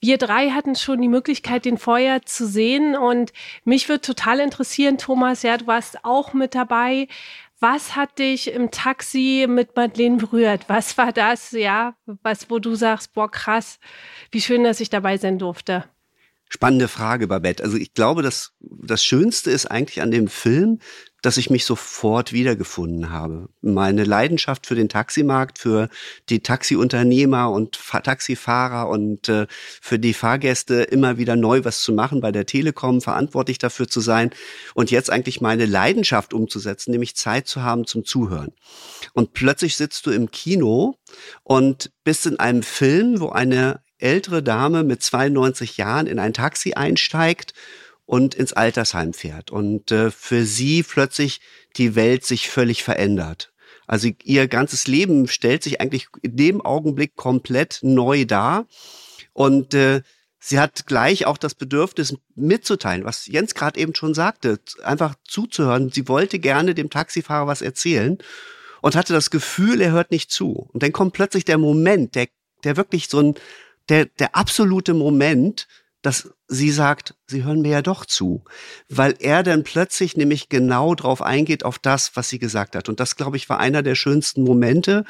wir 0.03 0.19
drei 0.19 0.51
hatten 0.51 0.77
schon 0.77 1.01
die 1.01 1.09
Möglichkeit, 1.09 1.65
den 1.65 1.79
vorher 1.79 2.21
zu 2.21 2.47
sehen. 2.47 2.95
Und 2.95 3.33
mich 3.65 3.89
würde 3.89 4.03
total 4.03 4.41
interessieren, 4.41 4.99
Thomas, 4.99 5.43
ja, 5.45 5.57
du 5.57 5.67
warst 5.67 6.05
auch 6.05 6.35
mit 6.35 6.55
dabei. 6.55 7.09
Was 7.59 7.97
hat 7.97 8.19
dich 8.19 8.53
im 8.53 8.71
Taxi 8.71 9.47
mit 9.49 9.75
Madeleine 9.75 10.19
berührt? 10.19 10.67
Was 10.69 10.99
war 10.99 11.11
das, 11.11 11.53
ja, 11.53 11.95
was, 12.23 12.51
wo 12.51 12.59
du 12.59 12.75
sagst, 12.75 13.15
boah, 13.15 13.31
krass, 13.31 13.79
wie 14.31 14.43
schön, 14.43 14.63
dass 14.63 14.81
ich 14.81 14.91
dabei 14.91 15.17
sein 15.17 15.39
durfte? 15.39 15.85
Spannende 16.51 16.89
Frage, 16.89 17.27
Babette. 17.27 17.65
Also 17.65 17.79
ich 17.79 17.95
glaube, 17.95 18.21
dass 18.21 18.53
das 18.61 19.03
Schönste 19.03 19.51
ist 19.51 19.71
eigentlich 19.71 20.03
an 20.03 20.11
dem 20.11 20.29
Film, 20.29 20.81
dass 21.25 21.39
ich 21.39 21.49
mich 21.49 21.65
sofort 21.65 22.35
wiedergefunden 22.35 23.11
habe. 23.11 23.49
Meine 23.63 24.05
Leidenschaft 24.05 24.67
für 24.67 24.75
den 24.75 24.91
Taximarkt, 24.91 25.59
für 25.59 25.89
die 26.29 26.41
Taxiunternehmer 26.41 27.51
und 27.51 27.79
Taxifahrer 27.79 28.91
und 28.91 29.31
äh, 29.31 29.47
für 29.81 29.99
die 29.99 30.13
Fahrgäste 30.13 30.83
immer 30.83 31.17
wieder 31.17 31.35
neu 31.35 31.65
was 31.65 31.81
zu 31.81 31.95
machen, 31.95 32.21
bei 32.21 32.31
der 32.31 32.45
Telekom 32.45 33.01
verantwortlich 33.01 33.57
dafür 33.57 33.89
zu 33.89 34.01
sein 34.01 34.33
und 34.75 34.91
jetzt 34.91 35.09
eigentlich 35.09 35.41
meine 35.41 35.65
Leidenschaft 35.65 36.35
umzusetzen, 36.35 36.91
nämlich 36.91 37.17
Zeit 37.17 37.49
zu 37.49 37.63
haben 37.63 37.87
zum 37.87 38.05
Zuhören. 38.05 38.53
Und 39.15 39.33
plötzlich 39.33 39.79
sitzt 39.79 40.05
du 40.05 40.11
im 40.11 40.31
Kino 40.31 40.99
und 41.43 41.91
bist 42.05 42.27
in 42.27 42.39
einem 42.39 42.63
Film, 42.63 43.21
wo 43.21 43.31
eine 43.31 43.81
ältere 43.97 44.43
Dame 44.43 44.85
mit 44.85 45.03
92 45.03 45.79
Jahren 45.79 46.07
in 46.07 46.19
ein 46.19 46.35
Taxi 46.35 46.75
einsteigt 46.75 47.55
und 48.07 48.35
ins 48.35 48.53
Altersheim 48.53 49.15
fährt 49.15 49.51
und 49.51 49.91
äh, 49.91 50.11
für 50.11 50.45
sie 50.45 50.83
plötzlich 50.83 51.41
die 51.77 51.95
Welt 51.95 52.25
sich 52.25 52.51
völlig 52.51 52.83
verändert. 52.83 53.53
Also 53.87 54.09
ihr 54.23 54.49
ganzes 54.49 54.87
Leben 54.87 55.29
stellt 55.29 55.63
sich 55.63 55.81
eigentlich 55.81 56.09
in 56.23 56.37
dem 56.37 56.61
Augenblick 56.61 57.17
komplett 57.17 57.81
neu 57.83 58.25
dar 58.25 58.67
und 59.33 59.75
äh, 59.75 60.03
sie 60.39 60.59
hat 60.59 60.87
gleich 60.87 61.27
auch 61.27 61.39
das 61.39 61.55
Bedürfnis 61.55 62.15
mitzuteilen, 62.35 63.05
was 63.05 63.27
Jens 63.27 63.55
gerade 63.55 63.81
eben 63.81 63.95
schon 63.95 64.15
sagte, 64.15 64.61
einfach 64.83 65.15
zuzuhören. 65.25 65.91
Sie 65.91 66.09
wollte 66.09 66.39
gerne 66.39 66.75
dem 66.75 66.91
Taxifahrer 66.91 67.47
was 67.47 67.63
erzählen 67.63 68.19
und 68.83 68.97
hatte 68.97 69.15
das 69.15 69.31
Gefühl, 69.31 69.81
er 69.81 69.93
hört 69.93 70.11
nicht 70.11 70.31
zu. 70.31 70.69
Und 70.73 70.83
dann 70.83 70.93
kommt 70.93 71.15
plötzlich 71.15 71.47
der 71.47 71.59
Moment, 71.59 72.15
der, 72.15 72.29
der 72.65 72.77
wirklich 72.77 73.09
so 73.09 73.19
ein, 73.21 73.35
der, 73.89 74.07
der 74.07 74.37
absolute 74.37 74.93
Moment, 74.93 75.67
dass 76.05 76.35
sie 76.49 76.71
sagt, 76.71 77.15
sie 77.27 77.45
hören 77.45 77.63
mir 77.63 77.71
ja 77.71 77.83
doch 77.83 78.05
zu, 78.05 78.45
weil 78.91 79.15
er 79.21 79.43
dann 79.43 79.65
plötzlich 79.65 80.19
nämlich 80.19 80.51
genau 80.51 80.95
drauf 80.95 81.23
eingeht 81.23 81.65
auf 81.65 81.79
das, 81.79 82.15
was 82.15 82.29
sie 82.29 82.39
gesagt 82.39 82.77
hat. 82.77 82.91
Und 82.91 83.01
das, 83.01 83.17
glaube 83.17 83.39
ich, 83.39 83.49
war 83.49 83.59
einer 83.59 83.83
der 83.83 83.95
schönsten 83.95 84.43
Momente. 84.43 85.07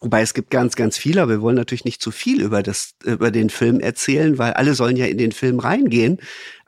Wobei 0.00 0.22
es 0.22 0.32
gibt 0.32 0.50
ganz, 0.50 0.76
ganz 0.76 0.96
viele, 0.96 1.20
aber 1.20 1.32
wir 1.32 1.42
wollen 1.42 1.56
natürlich 1.56 1.84
nicht 1.84 2.00
zu 2.00 2.10
viel 2.10 2.40
über 2.40 2.62
das, 2.62 2.94
über 3.04 3.30
den 3.30 3.50
Film 3.50 3.80
erzählen, 3.80 4.38
weil 4.38 4.54
alle 4.54 4.74
sollen 4.74 4.96
ja 4.96 5.04
in 5.04 5.18
den 5.18 5.32
Film 5.32 5.58
reingehen. 5.58 6.18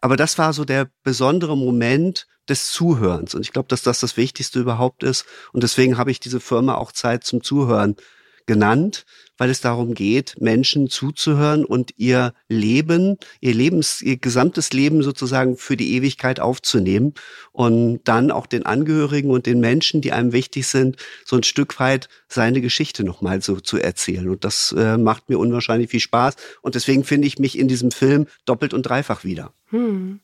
Aber 0.02 0.18
das 0.18 0.36
war 0.36 0.52
so 0.52 0.66
der 0.66 0.90
besondere 1.02 1.56
Moment 1.56 2.26
des 2.50 2.70
Zuhörens. 2.70 3.34
Und 3.34 3.40
ich 3.40 3.52
glaube, 3.52 3.68
dass 3.68 3.80
das 3.80 4.00
das 4.00 4.18
Wichtigste 4.18 4.60
überhaupt 4.60 5.02
ist. 5.02 5.24
Und 5.54 5.62
deswegen 5.62 5.96
habe 5.96 6.10
ich 6.10 6.20
diese 6.20 6.40
Firma 6.40 6.74
auch 6.74 6.92
Zeit 6.92 7.24
zum 7.24 7.42
Zuhören 7.42 7.96
genannt, 8.44 9.06
weil 9.38 9.50
es 9.50 9.60
darum 9.60 9.94
geht, 9.94 10.34
Menschen 10.40 10.88
zuzuhören 10.88 11.64
und 11.64 11.92
ihr 11.96 12.32
Leben, 12.48 13.16
ihr 13.40 13.54
Lebens, 13.54 14.02
ihr 14.02 14.16
gesamtes 14.16 14.72
Leben 14.72 15.02
sozusagen 15.02 15.56
für 15.56 15.76
die 15.76 15.94
Ewigkeit 15.94 16.40
aufzunehmen 16.40 17.14
und 17.52 18.00
dann 18.04 18.30
auch 18.30 18.46
den 18.46 18.64
Angehörigen 18.66 19.30
und 19.30 19.46
den 19.46 19.60
Menschen, 19.60 20.00
die 20.00 20.12
einem 20.12 20.32
wichtig 20.32 20.66
sind, 20.66 20.96
so 21.24 21.36
ein 21.36 21.42
Stück 21.42 21.78
weit 21.80 22.08
seine 22.28 22.60
Geschichte 22.60 23.04
nochmal 23.04 23.40
so 23.42 23.60
zu 23.60 23.78
erzählen. 23.78 24.28
Und 24.28 24.44
das 24.44 24.74
äh, 24.76 24.96
macht 24.96 25.28
mir 25.28 25.38
unwahrscheinlich 25.38 25.90
viel 25.90 26.00
Spaß. 26.00 26.36
Und 26.62 26.74
deswegen 26.74 27.04
finde 27.04 27.26
ich 27.26 27.38
mich 27.38 27.58
in 27.58 27.68
diesem 27.68 27.90
Film 27.90 28.26
doppelt 28.44 28.74
und 28.74 28.82
dreifach 28.82 29.24
wieder. 29.24 29.52
Hm. 29.70 30.20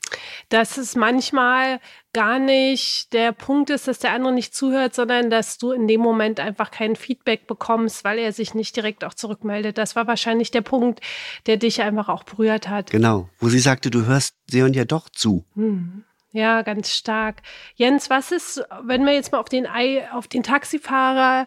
Dass 0.48 0.76
es 0.76 0.94
manchmal 0.94 1.80
gar 2.12 2.38
nicht 2.38 3.12
der 3.12 3.32
Punkt 3.32 3.70
ist, 3.70 3.88
dass 3.88 3.98
der 3.98 4.12
andere 4.12 4.32
nicht 4.32 4.54
zuhört, 4.54 4.94
sondern 4.94 5.30
dass 5.30 5.58
du 5.58 5.72
in 5.72 5.88
dem 5.88 6.00
Moment 6.00 6.38
einfach 6.38 6.70
kein 6.70 6.94
Feedback 6.94 7.46
bekommst, 7.46 8.04
weil 8.04 8.18
er 8.18 8.32
sich 8.32 8.54
nicht 8.54 8.76
direkt 8.76 9.04
auch 9.04 9.14
zurückmeldet. 9.14 9.78
Das 9.78 9.96
war 9.96 10.06
wahrscheinlich 10.06 10.50
der 10.50 10.60
Punkt, 10.60 11.00
der 11.46 11.56
dich 11.56 11.82
einfach 11.82 12.08
auch 12.08 12.22
berührt 12.22 12.68
hat. 12.68 12.90
Genau, 12.90 13.28
wo 13.38 13.48
sie 13.48 13.58
sagte, 13.58 13.90
du 13.90 14.06
hörst 14.06 14.36
Seon 14.48 14.74
ja 14.74 14.84
doch 14.84 15.08
zu. 15.08 15.44
Hm. 15.54 16.04
Ja, 16.32 16.62
ganz 16.62 16.90
stark. 16.90 17.42
Jens, 17.74 18.08
was 18.08 18.32
ist, 18.32 18.64
wenn 18.84 19.04
wir 19.04 19.12
jetzt 19.12 19.32
mal 19.32 19.38
auf 19.38 19.50
den, 19.50 19.66
auf 20.12 20.28
den 20.28 20.42
Taxifahrer 20.42 21.46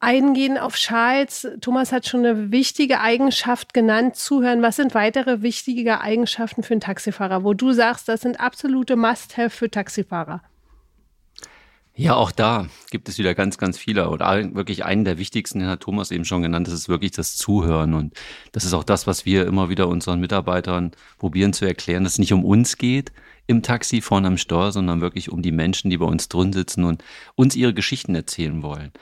eingehen 0.00 0.58
auf 0.58 0.74
Charles. 0.74 1.48
Thomas 1.60 1.92
hat 1.92 2.06
schon 2.06 2.24
eine 2.24 2.50
wichtige 2.50 3.00
Eigenschaft 3.00 3.74
genannt, 3.74 4.16
zuhören. 4.16 4.62
Was 4.62 4.76
sind 4.76 4.94
weitere 4.94 5.42
wichtige 5.42 6.00
Eigenschaften 6.00 6.62
für 6.62 6.74
einen 6.74 6.80
Taxifahrer, 6.80 7.44
wo 7.44 7.54
du 7.54 7.72
sagst, 7.72 8.08
das 8.08 8.20
sind 8.20 8.40
absolute 8.40 8.96
Must-Have 8.96 9.50
für 9.50 9.70
Taxifahrer? 9.70 10.42
Ja, 11.98 12.14
auch 12.14 12.30
da 12.30 12.66
gibt 12.90 13.08
es 13.08 13.16
wieder 13.16 13.34
ganz, 13.34 13.56
ganz 13.56 13.78
viele. 13.78 14.10
Oder 14.10 14.54
wirklich 14.54 14.84
einen 14.84 15.06
der 15.06 15.16
wichtigsten, 15.16 15.60
den 15.60 15.68
hat 15.68 15.80
Thomas 15.80 16.10
eben 16.10 16.26
schon 16.26 16.42
genannt, 16.42 16.66
das 16.66 16.74
ist 16.74 16.90
wirklich 16.90 17.12
das 17.12 17.36
Zuhören. 17.36 17.94
Und 17.94 18.12
das 18.52 18.64
ist 18.64 18.74
auch 18.74 18.84
das, 18.84 19.06
was 19.06 19.24
wir 19.24 19.46
immer 19.46 19.70
wieder 19.70 19.88
unseren 19.88 20.20
Mitarbeitern 20.20 20.90
probieren 21.16 21.54
zu 21.54 21.64
erklären, 21.64 22.04
dass 22.04 22.14
es 22.14 22.18
nicht 22.18 22.34
um 22.34 22.44
uns 22.44 22.76
geht 22.76 23.12
im 23.46 23.62
Taxi 23.62 24.02
vorne 24.02 24.26
am 24.26 24.36
Steuer, 24.36 24.72
sondern 24.72 25.00
wirklich 25.00 25.30
um 25.30 25.40
die 25.40 25.52
Menschen, 25.52 25.88
die 25.88 25.96
bei 25.96 26.04
uns 26.04 26.28
drin 26.28 26.52
sitzen 26.52 26.84
und 26.84 27.02
uns 27.34 27.56
ihre 27.56 27.72
Geschichten 27.72 28.14
erzählen 28.14 28.62
wollen. 28.62 28.92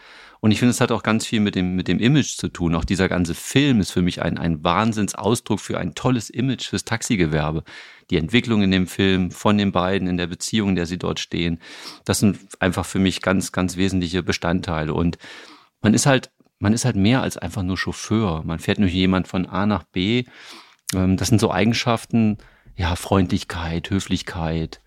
Und 0.44 0.50
ich 0.50 0.58
finde, 0.58 0.72
es 0.72 0.82
hat 0.82 0.92
auch 0.92 1.02
ganz 1.02 1.24
viel 1.24 1.40
mit 1.40 1.54
dem, 1.54 1.74
mit 1.74 1.88
dem 1.88 1.98
Image 1.98 2.36
zu 2.36 2.48
tun. 2.48 2.74
Auch 2.74 2.84
dieser 2.84 3.08
ganze 3.08 3.34
Film 3.34 3.80
ist 3.80 3.92
für 3.92 4.02
mich 4.02 4.20
ein, 4.20 4.36
ein 4.36 4.62
Wahnsinnsausdruck 4.62 5.58
für 5.58 5.78
ein 5.78 5.94
tolles 5.94 6.28
Image 6.28 6.66
fürs 6.68 6.84
Taxigewerbe. 6.84 7.64
Die 8.10 8.18
Entwicklung 8.18 8.60
in 8.60 8.70
dem 8.70 8.86
Film 8.86 9.30
von 9.30 9.56
den 9.56 9.72
beiden, 9.72 10.06
in 10.06 10.18
der 10.18 10.26
Beziehung, 10.26 10.68
in 10.68 10.74
der 10.74 10.84
sie 10.84 10.98
dort 10.98 11.18
stehen, 11.18 11.60
das 12.04 12.18
sind 12.18 12.40
einfach 12.60 12.84
für 12.84 12.98
mich 12.98 13.22
ganz, 13.22 13.52
ganz 13.52 13.78
wesentliche 13.78 14.22
Bestandteile. 14.22 14.92
Und 14.92 15.16
man 15.80 15.94
ist 15.94 16.04
halt, 16.04 16.30
man 16.58 16.74
ist 16.74 16.84
halt 16.84 16.96
mehr 16.96 17.22
als 17.22 17.38
einfach 17.38 17.62
nur 17.62 17.78
Chauffeur. 17.78 18.42
Man 18.44 18.58
fährt 18.58 18.78
nur 18.78 18.90
jemand 18.90 19.28
von 19.28 19.46
A 19.46 19.64
nach 19.64 19.84
B. 19.84 20.24
Ähm, 20.94 21.16
das 21.16 21.28
sind 21.28 21.40
so 21.40 21.52
Eigenschaften, 21.52 22.36
ja, 22.76 22.96
Freundlichkeit, 22.96 23.88
Höflichkeit, 23.88 24.82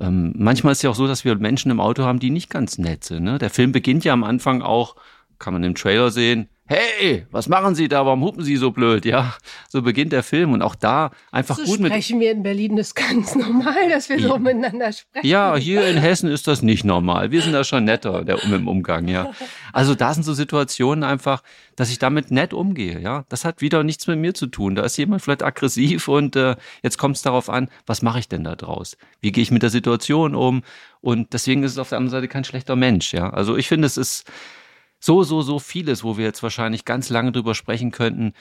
ähm, 0.00 0.32
manchmal 0.36 0.72
ist 0.72 0.82
ja 0.82 0.90
auch 0.90 0.94
so, 0.94 1.06
dass 1.06 1.24
wir 1.24 1.36
Menschen 1.36 1.70
im 1.70 1.80
Auto 1.80 2.04
haben, 2.04 2.18
die 2.18 2.30
nicht 2.30 2.50
ganz 2.50 2.78
nett 2.78 3.04
sind. 3.04 3.24
Ne? 3.24 3.38
Der 3.38 3.50
Film 3.50 3.72
beginnt 3.72 4.04
ja 4.04 4.12
am 4.12 4.24
Anfang 4.24 4.62
auch 4.62 4.96
kann 5.40 5.52
man 5.52 5.64
im 5.64 5.74
Trailer 5.74 6.12
sehen, 6.12 6.48
hey, 6.70 7.26
was 7.32 7.48
machen 7.48 7.74
Sie 7.74 7.88
da? 7.88 8.06
Warum 8.06 8.22
hupen 8.22 8.44
Sie 8.44 8.56
so 8.56 8.70
blöd? 8.70 9.04
Ja, 9.04 9.34
so 9.68 9.82
beginnt 9.82 10.12
der 10.12 10.22
Film 10.22 10.52
und 10.52 10.62
auch 10.62 10.76
da 10.76 11.10
einfach 11.32 11.56
so 11.56 11.64
gut 11.64 11.80
mit. 11.80 11.90
Sprechen 11.90 12.20
wir 12.20 12.30
in 12.30 12.44
Berlin 12.44 12.76
das 12.76 12.94
ganz 12.94 13.34
normal, 13.34 13.88
dass 13.88 14.08
wir 14.08 14.20
so 14.20 14.38
miteinander 14.38 14.92
sprechen. 14.92 15.26
Ja, 15.26 15.56
hier 15.56 15.84
in 15.88 15.96
Hessen 15.96 16.30
ist 16.30 16.46
das 16.46 16.62
nicht 16.62 16.84
normal. 16.84 17.32
Wir 17.32 17.42
sind 17.42 17.54
da 17.54 17.64
schon 17.64 17.84
netter 17.84 18.24
der, 18.24 18.40
im 18.44 18.68
Umgang, 18.68 19.08
ja. 19.08 19.32
Also 19.72 19.96
da 19.96 20.14
sind 20.14 20.22
so 20.22 20.32
Situationen 20.32 21.02
einfach, 21.02 21.42
dass 21.74 21.90
ich 21.90 21.98
damit 21.98 22.30
nett 22.30 22.54
umgehe, 22.54 23.00
ja. 23.00 23.24
Das 23.28 23.44
hat 23.44 23.60
wieder 23.60 23.82
nichts 23.82 24.06
mit 24.06 24.20
mir 24.20 24.34
zu 24.34 24.46
tun. 24.46 24.76
Da 24.76 24.82
ist 24.82 24.96
jemand 24.96 25.22
vielleicht 25.22 25.42
aggressiv 25.42 26.06
und 26.06 26.36
äh, 26.36 26.54
jetzt 26.84 26.98
kommt 26.98 27.16
es 27.16 27.22
darauf 27.22 27.50
an, 27.50 27.68
was 27.86 28.00
mache 28.00 28.20
ich 28.20 28.28
denn 28.28 28.44
da 28.44 28.54
draus? 28.54 28.96
Wie 29.20 29.32
gehe 29.32 29.42
ich 29.42 29.50
mit 29.50 29.64
der 29.64 29.70
Situation 29.70 30.36
um? 30.36 30.62
Und 31.00 31.32
deswegen 31.32 31.64
ist 31.64 31.72
es 31.72 31.78
auf 31.78 31.88
der 31.88 31.98
anderen 31.98 32.12
Seite 32.12 32.28
kein 32.28 32.44
schlechter 32.44 32.76
Mensch, 32.76 33.12
ja. 33.12 33.30
Also 33.30 33.56
ich 33.56 33.66
finde, 33.66 33.86
es 33.86 33.96
ist 33.96 34.30
so, 35.00 35.22
so, 35.22 35.42
so 35.42 35.58
vieles, 35.58 36.04
wo 36.04 36.16
wir 36.16 36.24
jetzt 36.24 36.42
wahrscheinlich 36.42 36.84
ganz 36.84 37.08
lange 37.08 37.32
drüber 37.32 37.54
sprechen 37.54 37.90
könnten. 37.90 38.34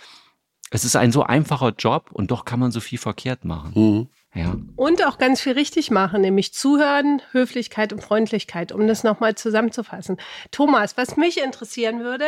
Es 0.72 0.86
ist 0.86 0.96
ein 0.96 1.12
so 1.12 1.24
einfacher 1.24 1.74
Job 1.78 2.10
und 2.12 2.30
doch 2.30 2.46
kann 2.46 2.60
man 2.60 2.72
so 2.72 2.80
viel 2.80 3.00
verkehrt 3.00 3.44
machen. 3.44 3.72
Mhm. 3.74 4.08
Ja. 4.36 4.56
Und 4.76 5.04
auch 5.04 5.18
ganz 5.18 5.42
viel 5.42 5.54
richtig 5.54 5.90
machen, 5.90 6.22
nämlich 6.22 6.54
zuhören, 6.54 7.24
Höflichkeit 7.32 7.92
und 7.92 8.04
Freundlichkeit, 8.04 8.72
um 8.72 8.86
das 8.86 9.04
nochmal 9.04 9.34
zusammenzufassen. 9.34 10.18
Thomas, 10.52 10.98
was 10.98 11.18
mich 11.18 11.42
interessieren 11.42 12.02
würde, 12.02 12.26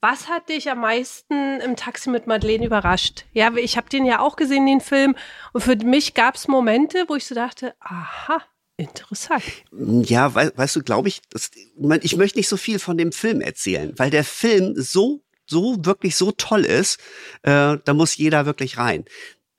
was 0.00 0.28
hat 0.28 0.48
dich 0.48 0.70
am 0.70 0.80
meisten 0.80 1.60
im 1.60 1.76
Taxi 1.76 2.10
mit 2.10 2.26
Madeleine 2.26 2.66
überrascht? 2.66 3.24
Ja, 3.32 3.52
ich 3.56 3.76
habe 3.76 3.88
den 3.88 4.04
ja 4.06 4.20
auch 4.20 4.36
gesehen, 4.36 4.66
den 4.66 4.80
Film. 4.80 5.16
Und 5.52 5.62
für 5.62 5.76
mich 5.76 6.14
gab 6.14 6.36
es 6.36 6.48
Momente, 6.48 7.04
wo 7.08 7.16
ich 7.16 7.26
so 7.26 7.34
dachte, 7.34 7.74
aha, 7.80 8.42
Interessant. 8.78 9.42
Ja, 9.72 10.34
we 10.34 10.52
weißt 10.54 10.76
du, 10.76 10.82
glaube 10.82 11.08
ich, 11.08 11.22
das, 11.30 11.50
ich 12.02 12.16
möchte 12.16 12.38
nicht 12.38 12.48
so 12.48 12.58
viel 12.58 12.78
von 12.78 12.98
dem 12.98 13.10
Film 13.10 13.40
erzählen, 13.40 13.94
weil 13.96 14.10
der 14.10 14.24
Film 14.24 14.74
so, 14.76 15.22
so 15.46 15.84
wirklich 15.84 16.16
so 16.16 16.30
toll 16.32 16.64
ist, 16.64 16.98
äh, 17.42 17.78
da 17.82 17.94
muss 17.94 18.16
jeder 18.16 18.44
wirklich 18.44 18.76
rein. 18.76 19.06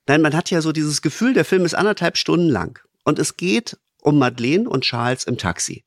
Nein, 0.06 0.22
man 0.22 0.36
hat 0.36 0.50
ja 0.50 0.60
so 0.60 0.70
dieses 0.70 1.02
Gefühl, 1.02 1.34
der 1.34 1.44
Film 1.44 1.64
ist 1.64 1.74
anderthalb 1.74 2.16
Stunden 2.16 2.48
lang 2.48 2.78
und 3.04 3.18
es 3.18 3.36
geht 3.36 3.76
um 4.02 4.18
Madeleine 4.18 4.68
und 4.68 4.84
Charles 4.84 5.24
im 5.24 5.36
Taxi. 5.36 5.84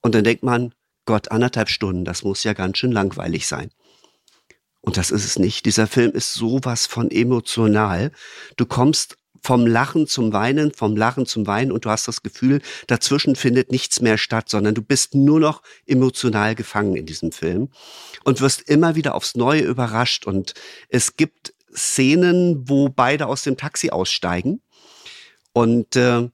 Und 0.00 0.14
dann 0.14 0.24
denkt 0.24 0.42
man, 0.42 0.74
Gott, 1.04 1.30
anderthalb 1.30 1.68
Stunden, 1.68 2.04
das 2.04 2.24
muss 2.24 2.44
ja 2.44 2.54
ganz 2.54 2.78
schön 2.78 2.92
langweilig 2.92 3.46
sein. 3.46 3.70
Und 4.80 4.96
das 4.96 5.10
ist 5.10 5.24
es 5.24 5.38
nicht. 5.38 5.66
Dieser 5.66 5.86
Film 5.86 6.12
ist 6.12 6.34
sowas 6.34 6.86
von 6.86 7.10
emotional. 7.10 8.10
Du 8.56 8.64
kommst 8.64 9.17
vom 9.42 9.66
Lachen 9.66 10.06
zum 10.06 10.32
Weinen, 10.32 10.72
vom 10.72 10.96
Lachen 10.96 11.26
zum 11.26 11.46
Weinen 11.46 11.72
und 11.72 11.84
du 11.84 11.90
hast 11.90 12.08
das 12.08 12.22
Gefühl, 12.22 12.60
dazwischen 12.86 13.36
findet 13.36 13.70
nichts 13.72 14.00
mehr 14.00 14.18
statt, 14.18 14.48
sondern 14.48 14.74
du 14.74 14.82
bist 14.82 15.14
nur 15.14 15.40
noch 15.40 15.62
emotional 15.86 16.54
gefangen 16.54 16.96
in 16.96 17.06
diesem 17.06 17.32
Film 17.32 17.70
und 18.24 18.40
wirst 18.40 18.68
immer 18.68 18.94
wieder 18.94 19.14
aufs 19.14 19.34
Neue 19.34 19.62
überrascht 19.62 20.26
und 20.26 20.54
es 20.88 21.16
gibt 21.16 21.54
Szenen, 21.74 22.68
wo 22.68 22.88
beide 22.88 23.26
aus 23.26 23.42
dem 23.42 23.56
Taxi 23.56 23.90
aussteigen 23.90 24.62
und 25.52 25.96
äh, 25.96 26.28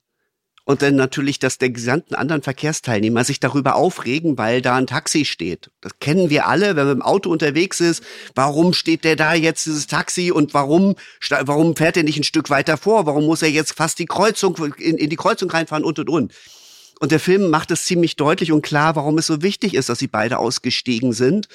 und 0.65 0.81
dann 0.81 0.97
natürlich, 0.97 1.39
dass 1.39 1.59
der 1.59 1.71
gesamten 1.71 2.15
anderen 2.15 2.43
Verkehrsteilnehmer 2.43 3.25
sich 3.25 3.39
darüber 3.39 3.77
aufregen, 3.77 4.39
weil 4.39 4.63
da 4.63 4.77
ein 4.77 4.87
Taxi 4.87 5.25
steht. 5.27 5.71
Das 5.83 5.99
kennen 6.01 6.31
wir 6.31 6.47
alle, 6.47 6.75
wenn 6.75 6.87
man 6.87 6.97
im 6.97 7.03
Auto 7.03 7.31
unterwegs 7.31 7.81
ist. 7.81 8.03
Warum 8.35 8.73
steht 8.73 9.05
der 9.05 9.17
da 9.17 9.35
jetzt, 9.35 9.67
dieses 9.67 9.87
Taxi? 9.87 10.31
Und 10.31 10.55
warum, 10.55 10.97
warum 11.43 11.77
fährt 11.77 11.99
er 11.99 12.03
nicht 12.03 12.19
ein 12.19 12.25
Stück 12.25 12.49
weiter 12.49 12.79
vor? 12.79 13.05
Warum 13.05 13.27
muss 13.27 13.43
er 13.43 13.51
jetzt 13.51 13.73
fast 13.73 13.99
die 13.99 14.07
Kreuzung, 14.07 14.57
in, 14.79 14.97
in 14.97 15.11
die 15.11 15.17
Kreuzung 15.17 15.51
reinfahren 15.51 15.85
und 15.85 15.99
und 15.99 16.09
und? 16.09 16.33
Und 17.01 17.13
der 17.13 17.21
Film 17.21 17.51
macht 17.51 17.71
es 17.71 17.87
ziemlich 17.87 18.17
deutlich 18.17 18.53
und 18.53 18.63
klar, 18.63 18.97
warum 18.97 19.19
es 19.19 19.27
so 19.27 19.43
wichtig 19.43 19.75
ist, 19.75 19.89
dass 19.89 19.99
sie 19.99 20.07
beide 20.07 20.39
ausgestiegen 20.39 21.13
sind. 21.13 21.49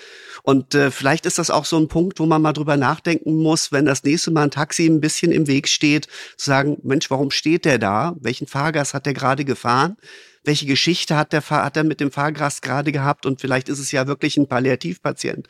Und 0.43 0.75
äh, 0.75 0.91
vielleicht 0.91 1.25
ist 1.25 1.38
das 1.38 1.50
auch 1.50 1.65
so 1.65 1.77
ein 1.77 1.88
Punkt, 1.88 2.19
wo 2.19 2.25
man 2.25 2.41
mal 2.41 2.53
drüber 2.53 2.77
nachdenken 2.77 3.41
muss, 3.41 3.72
wenn 3.72 3.86
das 3.86 4.03
nächste 4.03 4.31
Mal 4.31 4.43
ein 4.43 4.51
Taxi 4.51 4.86
ein 4.86 5.01
bisschen 5.01 5.31
im 5.31 5.48
Weg 5.48 5.67
steht, 5.67 6.08
zu 6.38 6.46
sagen, 6.46 6.77
Mensch, 6.84 7.10
warum 7.10 7.31
steht 7.31 7.65
der 7.65 7.77
da? 7.77 8.15
Welchen 8.19 8.48
Fahrgast 8.48 8.93
hat 8.93 9.05
der 9.05 9.13
gerade 9.13 9.46
gefahren? 9.46 9.98
Welche 10.43 10.65
Geschichte 10.65 11.15
hat 11.15 11.34
der 11.34 11.41
hat 11.50 11.77
er 11.77 11.84
mit 11.84 12.00
dem 12.00 12.12
Fahrgast 12.12 12.62
gerade 12.62 12.91
gehabt 12.91 13.25
und 13.25 13.41
vielleicht 13.41 13.69
ist 13.69 13.79
es 13.79 13.91
ja 13.91 14.08
wirklich 14.08 14.38
ein 14.38 14.48
Palliativpatient. 14.48 15.48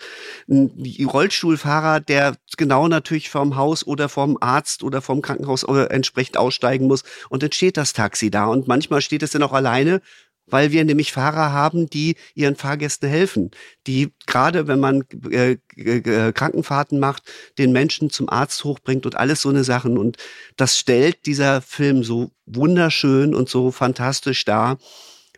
Ein 0.47 1.05
Rollstuhlfahrer, 1.05 1.99
der 1.99 2.35
genau 2.57 2.87
natürlich 2.87 3.29
vom 3.29 3.55
Haus 3.55 3.85
oder 3.85 4.09
vom 4.09 4.37
Arzt 4.41 4.83
oder 4.83 5.01
vom 5.01 5.21
Krankenhaus 5.21 5.63
äh, 5.63 5.85
entsprechend 5.89 6.37
aussteigen 6.37 6.87
muss 6.87 7.03
und 7.29 7.43
dann 7.43 7.51
steht 7.51 7.77
das 7.77 7.93
Taxi 7.93 8.29
da 8.29 8.45
und 8.45 8.67
manchmal 8.67 9.01
steht 9.01 9.23
es 9.23 9.31
dann 9.31 9.43
auch 9.43 9.53
alleine 9.53 10.01
weil 10.49 10.71
wir 10.71 10.83
nämlich 10.85 11.11
Fahrer 11.11 11.51
haben, 11.51 11.89
die 11.89 12.15
ihren 12.35 12.55
Fahrgästen 12.55 13.09
helfen, 13.09 13.51
die 13.87 14.13
gerade 14.25 14.67
wenn 14.67 14.79
man 14.79 15.03
äh, 15.31 15.57
äh, 15.75 16.31
Krankenfahrten 16.31 16.99
macht, 16.99 17.23
den 17.57 17.71
Menschen 17.71 18.09
zum 18.09 18.29
Arzt 18.29 18.63
hochbringt 18.63 19.05
und 19.05 19.15
alles 19.15 19.41
so 19.41 19.49
eine 19.49 19.63
Sachen. 19.63 19.97
Und 19.97 20.17
das 20.57 20.77
stellt 20.77 21.25
dieser 21.25 21.61
Film 21.61 22.03
so 22.03 22.31
wunderschön 22.45 23.35
und 23.35 23.49
so 23.49 23.71
fantastisch 23.71 24.45
dar, 24.45 24.77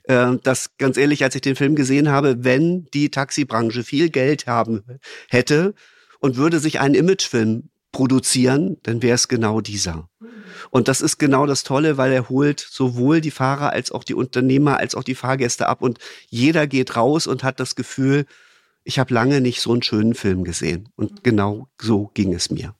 äh, 0.03 0.38
dass 0.44 0.77
ganz 0.77 0.98
ehrlich, 0.98 1.24
als 1.24 1.36
ich 1.36 1.41
den 1.41 1.56
Film 1.56 1.75
gesehen 1.75 2.10
habe, 2.10 2.44
wenn 2.44 2.86
die 2.94 3.10
Taxibranche 3.10 3.84
viel 3.84 4.10
Geld 4.10 4.48
haben 4.48 4.84
hätte 5.30 5.74
und 6.20 6.38
würde 6.38 6.60
sich 6.60 6.80
einen 6.80 6.96
Imagefilm 6.96 7.71
produzieren, 7.92 8.78
dann 8.84 9.02
wäre 9.02 9.16
es 9.16 9.28
genau 9.28 9.62
dieser. 9.62 10.10
Und 10.70 10.88
das 10.88 11.02
ist 11.02 11.18
genau 11.18 11.46
das 11.46 11.64
Tolle, 11.64 11.98
weil 11.98 12.12
er 12.12 12.30
holt 12.30 12.60
sowohl 12.60 13.22
die 13.22 13.32
Fahrer 13.32 13.72
als 13.74 13.92
auch 13.92 14.04
die 14.04 14.14
Unternehmer 14.14 14.78
als 14.78 14.96
auch 14.96 15.04
die 15.04 15.16
Fahrgäste 15.16 15.68
ab 15.68 15.82
und 15.82 16.00
jeder 16.30 16.68
geht 16.68 16.96
raus 16.96 17.28
und 17.28 17.44
hat 17.44 17.60
das 17.60 17.76
Gefühl, 17.76 18.26
ich 18.84 19.00
habe 19.00 19.14
lange 19.14 19.42
nicht 19.42 19.62
so 19.62 19.72
einen 19.72 19.84
schönen 19.84 20.16
Film 20.16 20.44
gesehen. 20.44 20.90
Und 20.96 21.24
genau 21.24 21.68
so 21.80 22.10
ging 22.14 22.34
es 22.34 22.50
mir. 22.50 22.74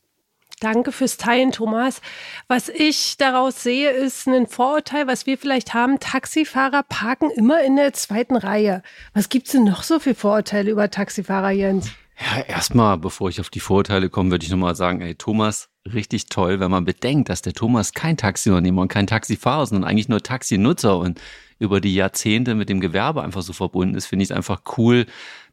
Danke 0.60 0.92
fürs 0.92 1.18
Teilen, 1.18 1.52
Thomas. 1.52 2.02
Was 2.48 2.70
ich 2.70 3.18
daraus 3.18 3.64
sehe, 3.64 3.90
ist 3.90 4.28
ein 4.28 4.46
Vorurteil, 4.46 5.08
was 5.08 5.26
wir 5.26 5.38
vielleicht 5.38 5.74
haben. 5.74 6.00
Taxifahrer 6.00 6.84
parken 6.84 7.32
immer 7.32 7.64
in 7.64 7.76
der 7.76 7.94
zweiten 7.94 8.36
Reihe. 8.36 8.84
Was 9.14 9.30
gibt 9.30 9.48
es 9.48 9.54
denn 9.54 9.64
noch 9.64 9.82
so 9.82 10.00
für 10.00 10.14
Vorurteile 10.14 10.70
über 10.70 10.92
Taxifahrer, 10.92 11.50
Jens? 11.50 11.90
Ja, 12.20 12.42
erstmal, 12.42 12.98
bevor 12.98 13.30
ich 13.30 13.40
auf 13.40 13.50
die 13.50 13.60
Vorurteile 13.60 14.10
komme, 14.10 14.32
würde 14.32 14.46
ich 14.46 14.52
nochmal 14.52 14.76
sagen, 14.76 15.02
ey, 15.02 15.16
Thomas, 15.16 15.70
richtig 15.92 16.28
toll, 16.28 16.60
wenn 16.60 16.72
man 16.72 16.86
bedenkt, 16.86 17.30
dass 17.30 17.42
der 17.42 17.54
Thomas 17.54 17.94
kein 17.94 18.18
Taxiunternehmer 18.18 18.84
und 18.84 18.88
kein 18.88 19.08
Taxifahrer, 19.08 19.66
sondern 19.66 19.90
eigentlich 19.90 20.10
nur 20.10 20.22
Taxinutzer 20.22 20.98
und 20.98 21.20
über 21.58 21.82
die 21.82 21.94
Jahrzehnte 21.94 22.56
mit 22.56 22.70
dem 22.70 22.80
Gewerbe 22.80 23.22
einfach 23.22 23.42
so 23.42 23.54
verbunden 23.54 23.96
ist, 23.96 24.08
finde 24.08 24.24
ich 24.24 24.30
es 24.32 24.36
einfach 24.36 24.62
cool, 24.78 25.06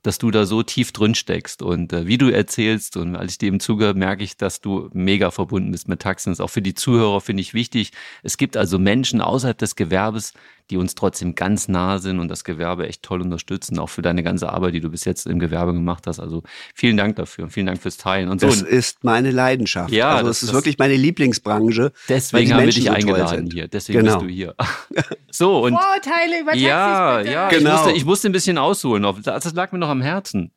dass 0.08 0.16
du 0.16 0.30
da 0.30 0.46
so 0.46 0.62
tief 0.62 0.92
drin 0.92 1.14
steckst. 1.14 1.60
Und 1.60 1.92
äh, 1.92 2.06
wie 2.06 2.16
du 2.16 2.30
erzählst 2.30 2.96
und 2.96 3.14
als 3.14 3.32
ich 3.32 3.38
dem 3.38 3.60
zugehört, 3.60 3.98
merke 3.98 4.24
ich, 4.24 4.38
dass 4.38 4.62
du 4.62 4.88
mega 4.94 5.30
verbunden 5.30 5.70
bist 5.70 5.86
mit 5.86 6.00
Taxen. 6.00 6.30
Das 6.30 6.38
ist 6.38 6.42
auch 6.42 6.48
für 6.48 6.62
die 6.62 6.72
Zuhörer, 6.72 7.20
finde 7.20 7.42
ich, 7.42 7.52
wichtig. 7.52 7.92
Es 8.22 8.38
gibt 8.38 8.56
also 8.56 8.78
Menschen 8.78 9.20
außerhalb 9.20 9.58
des 9.58 9.76
Gewerbes, 9.76 10.32
die 10.70 10.76
uns 10.76 10.94
trotzdem 10.94 11.34
ganz 11.34 11.68
nah 11.68 11.98
sind 11.98 12.20
und 12.20 12.28
das 12.28 12.44
Gewerbe 12.44 12.86
echt 12.88 13.02
toll 13.02 13.22
unterstützen, 13.22 13.78
auch 13.78 13.88
für 13.88 14.02
deine 14.02 14.22
ganze 14.22 14.50
Arbeit, 14.50 14.74
die 14.74 14.80
du 14.80 14.90
bis 14.90 15.04
jetzt 15.04 15.26
im 15.26 15.38
Gewerbe 15.38 15.72
gemacht 15.72 16.06
hast. 16.06 16.20
Also 16.20 16.42
vielen 16.74 16.96
Dank 16.96 17.16
dafür 17.16 17.44
und 17.44 17.50
vielen 17.50 17.66
Dank 17.66 17.80
fürs 17.80 17.96
Teilen. 17.96 18.28
Und 18.28 18.40
so. 18.40 18.48
Das 18.48 18.60
ist 18.60 19.02
meine 19.02 19.30
Leidenschaft. 19.30 19.90
Ja, 19.90 20.10
also 20.10 20.28
das, 20.28 20.40
das 20.40 20.50
ist 20.50 20.54
wirklich 20.54 20.78
meine 20.78 20.96
Lieblingsbranche. 20.96 21.92
Deswegen 22.08 22.52
haben 22.52 22.66
wir 22.66 22.72
dich 22.72 22.84
so 22.84 22.90
eingeladen 22.90 23.50
hier. 23.50 23.68
Deswegen 23.68 24.00
genau. 24.00 24.18
bist 24.18 24.28
du 24.28 24.34
hier. 24.34 24.54
so 25.30 25.64
und 25.64 25.72
Vorteile 25.72 26.40
über 26.40 26.50
Taxis, 26.50 26.66
Ja, 26.66 27.18
bitte. 27.18 27.32
ja, 27.32 27.48
genau. 27.48 27.70
Ich 27.70 27.76
musste, 27.76 27.92
ich 27.92 28.04
musste 28.04 28.28
ein 28.28 28.32
bisschen 28.32 28.58
ausholen. 28.58 29.06
Das 29.22 29.54
lag 29.54 29.72
mir 29.72 29.78
noch 29.78 29.88
am 29.88 29.97
Herzen. 30.00 30.52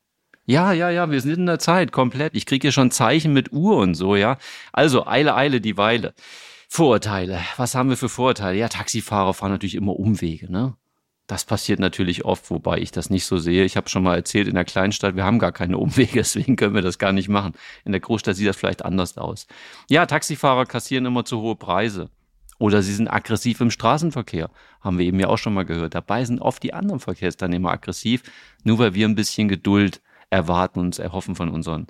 Ja, 0.45 0.73
ja, 0.73 0.89
ja, 0.89 1.09
wir 1.09 1.21
sind 1.21 1.33
in 1.33 1.45
der 1.45 1.59
Zeit 1.59 1.91
komplett. 1.91 2.35
Ich 2.35 2.45
kriege 2.45 2.65
hier 2.67 2.71
schon 2.71 2.91
Zeichen 2.91 3.33
mit 3.33 3.51
Uhr 3.51 3.77
und 3.77 3.95
so, 3.95 4.15
ja. 4.15 4.37
Also 4.73 5.05
Eile, 5.05 5.35
Eile, 5.35 5.61
die 5.61 5.77
Weile. 5.77 6.13
Vorurteile. 6.67 7.39
Was 7.57 7.75
haben 7.75 7.89
wir 7.89 7.97
für 7.97 8.09
Vorurteile? 8.09 8.57
Ja, 8.57 8.69
Taxifahrer 8.69 9.33
fahren 9.33 9.51
natürlich 9.51 9.75
immer 9.75 9.97
Umwege, 9.97 10.51
ne? 10.51 10.75
Das 11.27 11.45
passiert 11.45 11.79
natürlich 11.79 12.25
oft, 12.25 12.49
wobei 12.49 12.79
ich 12.79 12.91
das 12.91 13.09
nicht 13.09 13.25
so 13.25 13.37
sehe. 13.37 13.63
Ich 13.63 13.77
habe 13.77 13.87
schon 13.87 14.03
mal 14.03 14.15
erzählt, 14.15 14.49
in 14.49 14.55
der 14.55 14.65
Kleinstadt, 14.65 15.15
wir 15.15 15.23
haben 15.23 15.39
gar 15.39 15.53
keine 15.53 15.77
Umwege, 15.77 16.13
deswegen 16.15 16.55
können 16.57 16.75
wir 16.75 16.81
das 16.81 16.97
gar 16.97 17.13
nicht 17.13 17.29
machen. 17.29 17.53
In 17.85 17.93
der 17.93 18.01
Großstadt 18.01 18.35
sieht 18.35 18.47
das 18.47 18.57
vielleicht 18.57 18.83
anders 18.83 19.17
aus. 19.17 19.47
Ja, 19.89 20.05
Taxifahrer 20.05 20.65
kassieren 20.65 21.05
immer 21.05 21.23
zu 21.23 21.39
hohe 21.39 21.55
Preise. 21.55 22.09
Oder 22.61 22.83
sie 22.83 22.93
sind 22.93 23.07
aggressiv 23.07 23.59
im 23.59 23.71
Straßenverkehr. 23.71 24.51
Haben 24.81 24.99
wir 24.99 25.05
eben 25.07 25.19
ja 25.19 25.29
auch 25.29 25.39
schon 25.39 25.55
mal 25.55 25.65
gehört. 25.65 25.95
Dabei 25.95 26.23
sind 26.25 26.39
oft 26.39 26.61
die 26.61 26.75
anderen 26.75 26.99
Verkehrsteilnehmer 26.99 27.71
aggressiv, 27.71 28.21
nur 28.63 28.77
weil 28.77 28.93
wir 28.93 29.07
ein 29.07 29.15
bisschen 29.15 29.47
Geduld 29.47 29.99
erwarten 30.29 30.79
und 30.79 30.99
erhoffen 30.99 31.33
von 31.33 31.49
unseren 31.49 31.87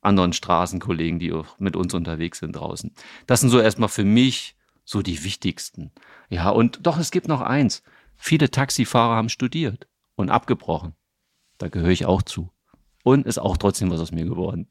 anderen 0.00 0.32
Straßenkollegen, 0.32 1.18
die 1.18 1.30
auch 1.34 1.58
mit 1.58 1.76
uns 1.76 1.92
unterwegs 1.92 2.38
sind 2.38 2.52
draußen. 2.52 2.92
Das 3.26 3.42
sind 3.42 3.50
so 3.50 3.60
erstmal 3.60 3.90
für 3.90 4.04
mich 4.04 4.56
so 4.86 5.02
die 5.02 5.22
wichtigsten. 5.24 5.92
Ja, 6.30 6.48
und 6.48 6.86
doch, 6.86 6.98
es 6.98 7.10
gibt 7.10 7.28
noch 7.28 7.42
eins. 7.42 7.82
Viele 8.16 8.50
Taxifahrer 8.50 9.16
haben 9.16 9.28
studiert 9.28 9.88
und 10.14 10.30
abgebrochen. 10.30 10.94
Da 11.58 11.68
gehöre 11.68 11.90
ich 11.90 12.06
auch 12.06 12.22
zu. 12.22 12.50
Und 13.02 13.26
ist 13.26 13.36
auch 13.36 13.58
trotzdem 13.58 13.90
was 13.90 14.00
aus 14.00 14.10
mir 14.10 14.24
geworden. 14.24 14.68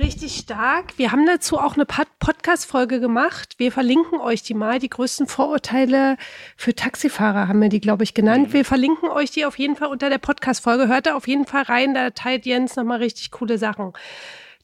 Richtig 0.00 0.36
stark. 0.36 0.96
Wir 0.96 1.12
haben 1.12 1.26
dazu 1.26 1.58
auch 1.58 1.74
eine 1.74 1.84
Podcast-Folge 1.84 3.00
gemacht. 3.00 3.56
Wir 3.58 3.70
verlinken 3.70 4.18
euch 4.18 4.42
die 4.42 4.54
mal. 4.54 4.78
Die 4.78 4.88
größten 4.88 5.26
Vorurteile 5.26 6.16
für 6.56 6.74
Taxifahrer 6.74 7.48
haben 7.48 7.60
wir 7.60 7.68
die, 7.68 7.82
glaube 7.82 8.04
ich, 8.04 8.14
genannt. 8.14 8.48
Mhm. 8.48 8.52
Wir 8.54 8.64
verlinken 8.64 9.10
euch 9.10 9.30
die 9.30 9.44
auf 9.44 9.58
jeden 9.58 9.76
Fall 9.76 9.88
unter 9.88 10.08
der 10.08 10.16
Podcast-Folge. 10.16 10.88
Hört 10.88 11.04
da 11.04 11.16
auf 11.16 11.28
jeden 11.28 11.44
Fall 11.44 11.64
rein. 11.64 11.92
Da 11.92 12.10
teilt 12.10 12.46
Jens 12.46 12.76
nochmal 12.76 13.00
richtig 13.00 13.30
coole 13.30 13.58
Sachen. 13.58 13.92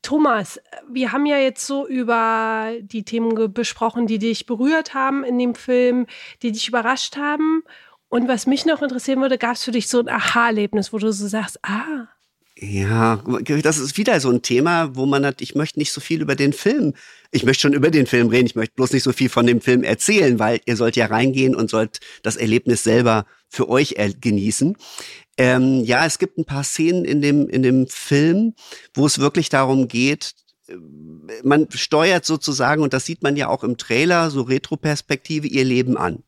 Thomas, 0.00 0.58
wir 0.90 1.12
haben 1.12 1.26
ja 1.26 1.36
jetzt 1.36 1.66
so 1.66 1.86
über 1.86 2.72
die 2.80 3.02
Themen 3.02 3.52
besprochen, 3.52 4.06
die 4.06 4.18
dich 4.18 4.46
berührt 4.46 4.94
haben 4.94 5.22
in 5.22 5.38
dem 5.38 5.54
Film, 5.54 6.06
die 6.42 6.52
dich 6.52 6.66
überrascht 6.66 7.18
haben. 7.18 7.62
Und 8.08 8.26
was 8.26 8.46
mich 8.46 8.64
noch 8.64 8.80
interessieren 8.80 9.20
würde, 9.20 9.36
gab 9.36 9.56
es 9.56 9.64
für 9.64 9.72
dich 9.72 9.88
so 9.88 10.00
ein 10.00 10.08
Aha-Erlebnis, 10.08 10.94
wo 10.94 10.98
du 10.98 11.12
so 11.12 11.28
sagst, 11.28 11.58
ah, 11.62 12.08
ja, 12.58 13.22
das 13.62 13.78
ist 13.78 13.98
wieder 13.98 14.18
so 14.18 14.30
ein 14.30 14.40
Thema, 14.40 14.96
wo 14.96 15.04
man 15.04 15.26
hat, 15.26 15.42
ich 15.42 15.54
möchte 15.54 15.78
nicht 15.78 15.92
so 15.92 16.00
viel 16.00 16.22
über 16.22 16.34
den 16.34 16.54
Film. 16.54 16.94
Ich 17.30 17.44
möchte 17.44 17.62
schon 17.62 17.74
über 17.74 17.90
den 17.90 18.06
Film 18.06 18.28
reden, 18.28 18.46
ich 18.46 18.54
möchte 18.54 18.74
bloß 18.76 18.92
nicht 18.92 19.02
so 19.02 19.12
viel 19.12 19.28
von 19.28 19.46
dem 19.46 19.60
Film 19.60 19.82
erzählen, 19.82 20.38
weil 20.38 20.60
ihr 20.64 20.76
sollt 20.76 20.96
ja 20.96 21.06
reingehen 21.06 21.54
und 21.54 21.68
sollt 21.68 22.00
das 22.22 22.36
Erlebnis 22.36 22.82
selber 22.82 23.26
für 23.48 23.68
euch 23.68 23.96
genießen. 24.20 24.76
Ähm, 25.36 25.84
ja, 25.84 26.06
es 26.06 26.18
gibt 26.18 26.38
ein 26.38 26.46
paar 26.46 26.64
Szenen 26.64 27.04
in 27.04 27.20
dem, 27.20 27.46
in 27.48 27.62
dem 27.62 27.88
Film, 27.88 28.54
wo 28.94 29.04
es 29.04 29.18
wirklich 29.18 29.50
darum 29.50 29.86
geht, 29.86 30.32
äh, 30.68 30.76
man 31.42 31.68
steuert 31.70 32.24
sozusagen, 32.24 32.82
und 32.82 32.94
das 32.94 33.04
sieht 33.04 33.22
man 33.22 33.36
ja 33.36 33.48
auch 33.48 33.64
im 33.64 33.76
Trailer, 33.76 34.30
so 34.30 34.40
Retroperspektive, 34.42 35.46
ihr 35.46 35.64
Leben 35.64 35.98
an. 35.98 36.22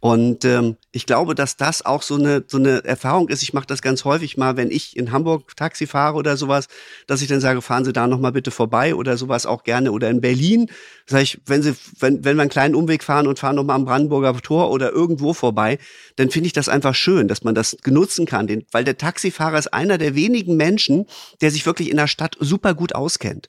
Und 0.00 0.44
ähm, 0.44 0.76
ich 0.92 1.06
glaube, 1.06 1.34
dass 1.34 1.56
das 1.56 1.84
auch 1.84 2.02
so 2.02 2.14
eine 2.16 2.44
so 2.46 2.58
eine 2.58 2.84
Erfahrung 2.84 3.28
ist. 3.28 3.42
Ich 3.42 3.52
mache 3.54 3.66
das 3.66 3.82
ganz 3.82 4.04
häufig 4.04 4.36
mal, 4.36 4.56
wenn 4.56 4.70
ich 4.70 4.96
in 4.96 5.12
Hamburg 5.12 5.56
Taxi 5.56 5.86
fahre 5.86 6.16
oder 6.16 6.36
sowas, 6.36 6.68
dass 7.06 7.22
ich 7.22 7.28
dann 7.28 7.40
sage, 7.40 7.62
fahren 7.62 7.84
Sie 7.84 7.92
da 7.92 8.06
noch 8.06 8.20
mal 8.20 8.32
bitte 8.32 8.50
vorbei 8.50 8.94
oder 8.94 9.16
sowas 9.16 9.46
auch 9.46 9.64
gerne 9.64 9.92
oder 9.92 10.10
in 10.10 10.20
Berlin. 10.20 10.70
Sag 11.06 11.22
ich, 11.22 11.40
wenn 11.46 11.62
Sie 11.62 11.74
wenn 11.98 12.24
wenn 12.24 12.36
wir 12.36 12.42
einen 12.42 12.50
kleinen 12.50 12.74
Umweg 12.74 13.02
fahren 13.02 13.26
und 13.26 13.38
fahren 13.38 13.56
noch 13.56 13.64
mal 13.64 13.74
am 13.74 13.84
Brandenburger 13.84 14.36
Tor 14.40 14.70
oder 14.70 14.92
irgendwo 14.92 15.32
vorbei, 15.32 15.78
dann 16.16 16.30
finde 16.30 16.48
ich 16.48 16.52
das 16.52 16.68
einfach 16.68 16.94
schön, 16.94 17.28
dass 17.28 17.42
man 17.42 17.54
das 17.54 17.76
genutzen 17.82 18.26
kann, 18.26 18.46
den, 18.46 18.64
weil 18.72 18.84
der 18.84 18.98
Taxifahrer 18.98 19.58
ist 19.58 19.72
einer 19.72 19.98
der 19.98 20.14
wenigen 20.14 20.56
Menschen, 20.56 21.06
der 21.40 21.50
sich 21.50 21.66
wirklich 21.66 21.90
in 21.90 21.96
der 21.96 22.06
Stadt 22.06 22.36
super 22.40 22.74
gut 22.74 22.94
auskennt. 22.94 23.48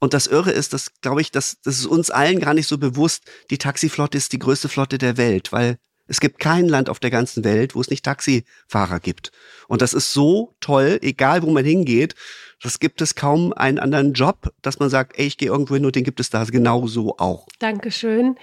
Und 0.00 0.14
das 0.14 0.26
Irre 0.26 0.52
ist, 0.52 0.72
dass, 0.72 0.92
glaube 1.00 1.20
ich, 1.20 1.30
das, 1.30 1.60
das 1.62 1.78
ist 1.78 1.86
uns 1.86 2.10
allen 2.10 2.40
gar 2.40 2.54
nicht 2.54 2.68
so 2.68 2.78
bewusst, 2.78 3.24
die 3.50 3.58
Taxiflotte 3.58 4.16
ist 4.16 4.32
die 4.32 4.38
größte 4.38 4.68
Flotte 4.68 4.98
der 4.98 5.16
Welt, 5.16 5.52
weil 5.52 5.78
es 6.08 6.20
gibt 6.20 6.38
kein 6.38 6.66
Land 6.66 6.88
auf 6.88 6.98
der 6.98 7.10
ganzen 7.10 7.44
Welt, 7.44 7.74
wo 7.74 7.80
es 7.80 7.90
nicht 7.90 8.04
Taxifahrer 8.04 8.98
gibt. 8.98 9.30
Und 9.68 9.82
das 9.82 9.92
ist 9.92 10.12
so 10.12 10.54
toll, 10.60 10.98
egal 11.02 11.42
wo 11.42 11.50
man 11.50 11.64
hingeht. 11.64 12.14
Das 12.62 12.80
gibt 12.80 13.00
es 13.02 13.14
kaum 13.14 13.52
einen 13.52 13.78
anderen 13.78 14.14
Job, 14.14 14.52
dass 14.62 14.78
man 14.80 14.90
sagt, 14.90 15.18
ey, 15.18 15.26
ich 15.26 15.36
gehe 15.36 15.50
irgendwo 15.50 15.74
hin 15.74 15.84
und 15.84 15.94
den 15.94 16.04
gibt 16.04 16.18
es 16.18 16.30
da 16.30 16.42
genauso 16.44 17.18
auch. 17.18 17.46
Dankeschön. 17.58 18.36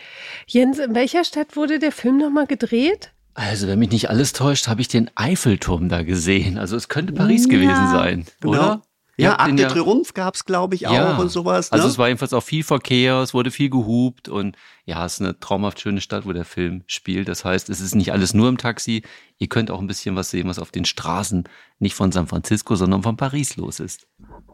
Jens, 0.45 0.79
in 0.79 0.93
welcher 0.93 1.25
Stadt 1.25 1.55
wurde 1.55 1.79
der 1.79 1.91
Film 1.91 2.17
nochmal 2.17 2.45
gedreht? 2.45 3.11
Also, 3.33 3.67
wenn 3.67 3.79
mich 3.79 3.91
nicht 3.91 4.09
alles 4.09 4.31
täuscht, 4.31 4.69
habe 4.69 4.79
ich 4.79 4.87
den 4.87 5.11
Eiffelturm 5.15 5.89
da 5.89 6.03
gesehen. 6.03 6.57
Also, 6.57 6.77
es 6.77 6.87
könnte 6.87 7.11
Paris 7.11 7.43
ja. 7.43 7.49
gewesen 7.49 7.91
sein, 7.91 8.25
genau. 8.39 8.53
oder? 8.53 8.81
Ja, 9.17 9.39
Arc 9.39 9.55
de 9.55 9.67
Triomphe 9.67 10.13
gab's, 10.13 10.45
glaube 10.45 10.75
ich, 10.75 10.81
ja. 10.81 11.15
auch 11.15 11.19
und 11.19 11.29
sowas. 11.29 11.71
Also, 11.71 11.75
ne? 11.75 11.83
Also 11.83 11.87
es 11.93 11.97
war 11.97 12.07
jedenfalls 12.07 12.33
auch 12.33 12.43
viel 12.43 12.63
Verkehr, 12.63 13.17
es 13.21 13.33
wurde 13.33 13.51
viel 13.51 13.69
gehupt 13.69 14.27
und 14.27 14.57
ja, 14.85 15.05
es 15.05 15.13
ist 15.13 15.21
eine 15.21 15.39
traumhaft 15.39 15.79
schöne 15.79 16.01
Stadt, 16.01 16.25
wo 16.25 16.33
der 16.33 16.45
Film 16.45 16.83
spielt. 16.87 17.27
Das 17.27 17.45
heißt, 17.45 17.69
es 17.69 17.79
ist 17.79 17.95
nicht 17.95 18.11
alles 18.11 18.33
nur 18.33 18.49
im 18.49 18.57
Taxi. 18.57 19.03
Ihr 19.37 19.47
könnt 19.47 19.71
auch 19.71 19.79
ein 19.79 19.87
bisschen 19.87 20.15
was 20.15 20.29
sehen, 20.29 20.47
was 20.47 20.59
auf 20.59 20.71
den 20.71 20.85
Straßen 20.85 21.47
nicht 21.79 21.95
von 21.95 22.11
San 22.11 22.27
Francisco, 22.27 22.75
sondern 22.75 23.03
von 23.03 23.17
Paris 23.17 23.55
los 23.55 23.79
ist. 23.79 24.07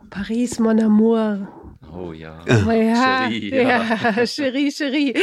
Paris, 0.09 0.59
mon 0.59 0.79
amour. 0.79 1.47
Oh 1.91 2.13
ja. 2.13 2.39
Oh 2.47 2.71
ja, 2.71 3.27
Cherie, 3.27 3.49
ja. 3.49 3.83
ja. 3.83 4.25
Cherie, 4.25 4.71
Cherie. 4.71 5.13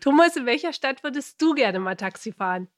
Thomas, 0.00 0.36
in 0.36 0.46
welcher 0.46 0.72
Stadt 0.72 1.02
würdest 1.04 1.40
du 1.40 1.54
gerne 1.54 1.78
mal 1.78 1.96
Taxi 1.96 2.32
fahren? 2.32 2.68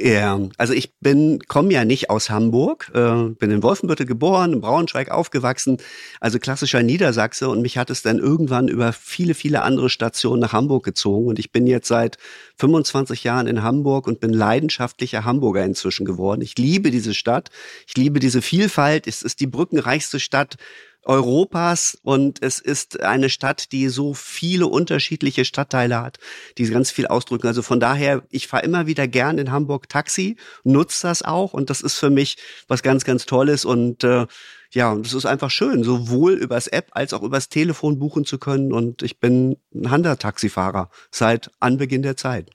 Ja, 0.00 0.38
also 0.58 0.74
ich 0.74 0.94
bin, 1.00 1.40
komme 1.48 1.72
ja 1.72 1.84
nicht 1.84 2.08
aus 2.08 2.30
Hamburg, 2.30 2.88
äh, 2.94 3.30
bin 3.30 3.50
in 3.50 3.64
Wolfenbüttel 3.64 4.06
geboren, 4.06 4.52
in 4.52 4.60
Braunschweig 4.60 5.10
aufgewachsen, 5.10 5.78
also 6.20 6.38
klassischer 6.38 6.84
Niedersachse 6.84 7.48
und 7.48 7.62
mich 7.62 7.78
hat 7.78 7.90
es 7.90 8.02
dann 8.02 8.18
irgendwann 8.18 8.68
über 8.68 8.92
viele, 8.92 9.34
viele 9.34 9.62
andere 9.62 9.90
Stationen 9.90 10.40
nach 10.40 10.52
Hamburg 10.52 10.84
gezogen 10.84 11.26
und 11.26 11.40
ich 11.40 11.50
bin 11.50 11.66
jetzt 11.66 11.88
seit 11.88 12.16
25 12.58 13.24
Jahren 13.24 13.48
in 13.48 13.64
Hamburg 13.64 14.06
und 14.06 14.20
bin 14.20 14.32
leidenschaftlicher 14.32 15.24
Hamburger 15.24 15.64
inzwischen 15.64 16.06
geworden. 16.06 16.42
Ich 16.42 16.56
liebe 16.56 16.92
diese 16.92 17.12
Stadt, 17.14 17.50
ich 17.88 17.96
liebe 17.96 18.20
diese 18.20 18.40
Vielfalt, 18.40 19.08
es 19.08 19.22
ist 19.22 19.40
die 19.40 19.48
brückenreichste 19.48 20.20
Stadt 20.20 20.58
Europas 21.04 21.98
und 22.02 22.42
es 22.42 22.58
ist 22.58 23.00
eine 23.00 23.30
Stadt, 23.30 23.72
die 23.72 23.88
so 23.88 24.14
viele 24.14 24.66
unterschiedliche 24.66 25.44
Stadtteile 25.44 26.02
hat, 26.02 26.18
die 26.58 26.66
ganz 26.66 26.90
viel 26.90 27.06
ausdrücken. 27.06 27.46
Also 27.46 27.62
von 27.62 27.80
daher, 27.80 28.22
ich 28.30 28.46
fahre 28.46 28.64
immer 28.64 28.86
wieder 28.86 29.08
gern 29.08 29.38
in 29.38 29.50
Hamburg 29.50 29.88
Taxi, 29.88 30.36
nutze 30.64 31.06
das 31.06 31.22
auch 31.22 31.54
und 31.54 31.70
das 31.70 31.80
ist 31.80 31.98
für 31.98 32.10
mich 32.10 32.36
was 32.66 32.82
ganz, 32.82 33.04
ganz 33.04 33.26
Tolles 33.26 33.64
und 33.64 34.04
äh, 34.04 34.26
ja, 34.70 34.92
und 34.92 35.06
es 35.06 35.14
ist 35.14 35.24
einfach 35.24 35.50
schön, 35.50 35.82
sowohl 35.82 36.34
übers 36.34 36.66
App 36.66 36.88
als 36.90 37.14
auch 37.14 37.22
übers 37.22 37.48
Telefon 37.48 37.98
buchen 37.98 38.26
zu 38.26 38.38
können 38.38 38.72
und 38.72 39.02
ich 39.02 39.18
bin 39.18 39.56
ein 39.74 39.90
Handeltaxifahrer 39.90 40.90
seit 41.10 41.50
Anbeginn 41.58 42.02
der 42.02 42.18
Zeit. 42.18 42.50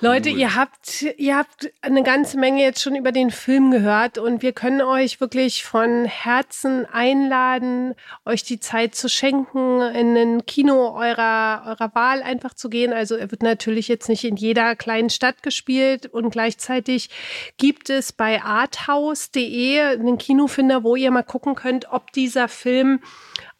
Leute, 0.00 0.28
ihr 0.28 0.56
habt, 0.56 1.02
ihr 1.18 1.36
habt 1.36 1.70
eine 1.80 2.02
ganze 2.02 2.36
Menge 2.36 2.62
jetzt 2.62 2.82
schon 2.82 2.96
über 2.96 3.12
den 3.12 3.30
Film 3.30 3.70
gehört 3.70 4.18
und 4.18 4.42
wir 4.42 4.52
können 4.52 4.82
euch 4.82 5.20
wirklich 5.20 5.64
von 5.64 6.04
Herzen 6.04 6.84
einladen, 6.84 7.94
euch 8.24 8.42
die 8.42 8.58
Zeit 8.58 8.96
zu 8.96 9.08
schenken, 9.08 9.80
in 9.80 10.16
ein 10.16 10.46
Kino 10.46 10.94
eurer, 10.96 11.64
eurer 11.66 11.94
Wahl 11.94 12.22
einfach 12.22 12.54
zu 12.54 12.68
gehen. 12.68 12.92
Also 12.92 13.14
er 13.14 13.30
wird 13.30 13.42
natürlich 13.42 13.86
jetzt 13.86 14.08
nicht 14.08 14.24
in 14.24 14.36
jeder 14.36 14.74
kleinen 14.74 15.10
Stadt 15.10 15.42
gespielt 15.44 16.06
und 16.06 16.30
gleichzeitig 16.30 17.08
gibt 17.56 17.88
es 17.88 18.12
bei 18.12 18.42
arthouse.de 18.42 19.80
einen 19.80 20.18
Kinofinder, 20.18 20.82
wo 20.82 20.96
ihr 20.96 21.12
mal 21.12 21.22
gucken 21.22 21.54
könnt, 21.54 21.92
ob 21.92 22.12
dieser 22.12 22.48
Film 22.48 23.00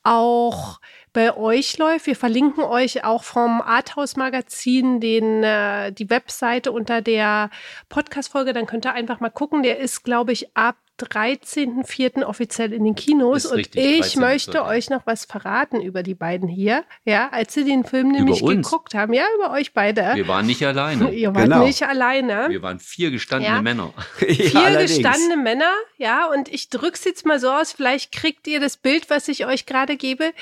auch 0.02 0.80
bei 1.14 1.34
euch 1.34 1.78
läuft. 1.78 2.06
Wir 2.06 2.16
verlinken 2.16 2.62
euch 2.62 3.04
auch 3.04 3.24
vom 3.24 3.62
Arthouse 3.62 4.16
Magazin 4.16 5.00
den, 5.00 5.42
äh, 5.42 5.92
die 5.92 6.10
Webseite 6.10 6.72
unter 6.72 7.00
der 7.00 7.48
Podcast-Folge. 7.88 8.52
Dann 8.52 8.66
könnt 8.66 8.84
ihr 8.84 8.92
einfach 8.92 9.20
mal 9.20 9.30
gucken. 9.30 9.62
Der 9.62 9.78
ist, 9.78 10.02
glaube 10.02 10.32
ich, 10.32 10.54
ab 10.54 10.76
13.04. 11.00 12.22
offiziell 12.22 12.72
in 12.72 12.84
den 12.84 12.94
Kinos. 12.94 13.46
und 13.46 13.74
ich 13.74 14.16
möchte 14.16 14.64
euch 14.64 14.90
noch 14.90 15.06
was 15.06 15.24
verraten 15.24 15.80
über 15.80 16.02
die 16.04 16.14
beiden 16.14 16.48
hier. 16.48 16.84
Ja, 17.04 17.30
als 17.30 17.54
sie 17.54 17.64
den 17.64 17.84
Film 17.84 18.12
nämlich 18.12 18.44
geguckt 18.44 18.94
haben. 18.94 19.12
Ja, 19.12 19.24
über 19.36 19.50
euch 19.52 19.72
beide. 19.72 20.12
Wir 20.14 20.28
waren 20.28 20.46
nicht 20.46 20.64
alleine. 20.64 21.10
Ihr 21.14 21.34
wart 21.34 21.44
genau. 21.44 21.64
nicht 21.64 21.82
alleine. 21.82 22.46
Wir 22.48 22.62
waren 22.62 22.78
vier 22.78 23.10
gestandene 23.10 23.56
ja. 23.56 23.62
Männer. 23.62 23.92
vier 24.18 24.46
ja, 24.46 24.80
gestandene 24.80 25.36
Männer, 25.36 25.72
ja. 25.96 26.26
Und 26.26 26.48
ich 26.48 26.68
drück's 26.68 27.04
jetzt 27.04 27.26
mal 27.26 27.40
so 27.40 27.50
aus. 27.50 27.72
Vielleicht 27.72 28.12
kriegt 28.12 28.46
ihr 28.46 28.60
das 28.60 28.76
Bild, 28.76 29.10
was 29.10 29.26
ich 29.26 29.46
euch 29.46 29.66
gerade 29.66 29.96
gebe. 29.96 30.32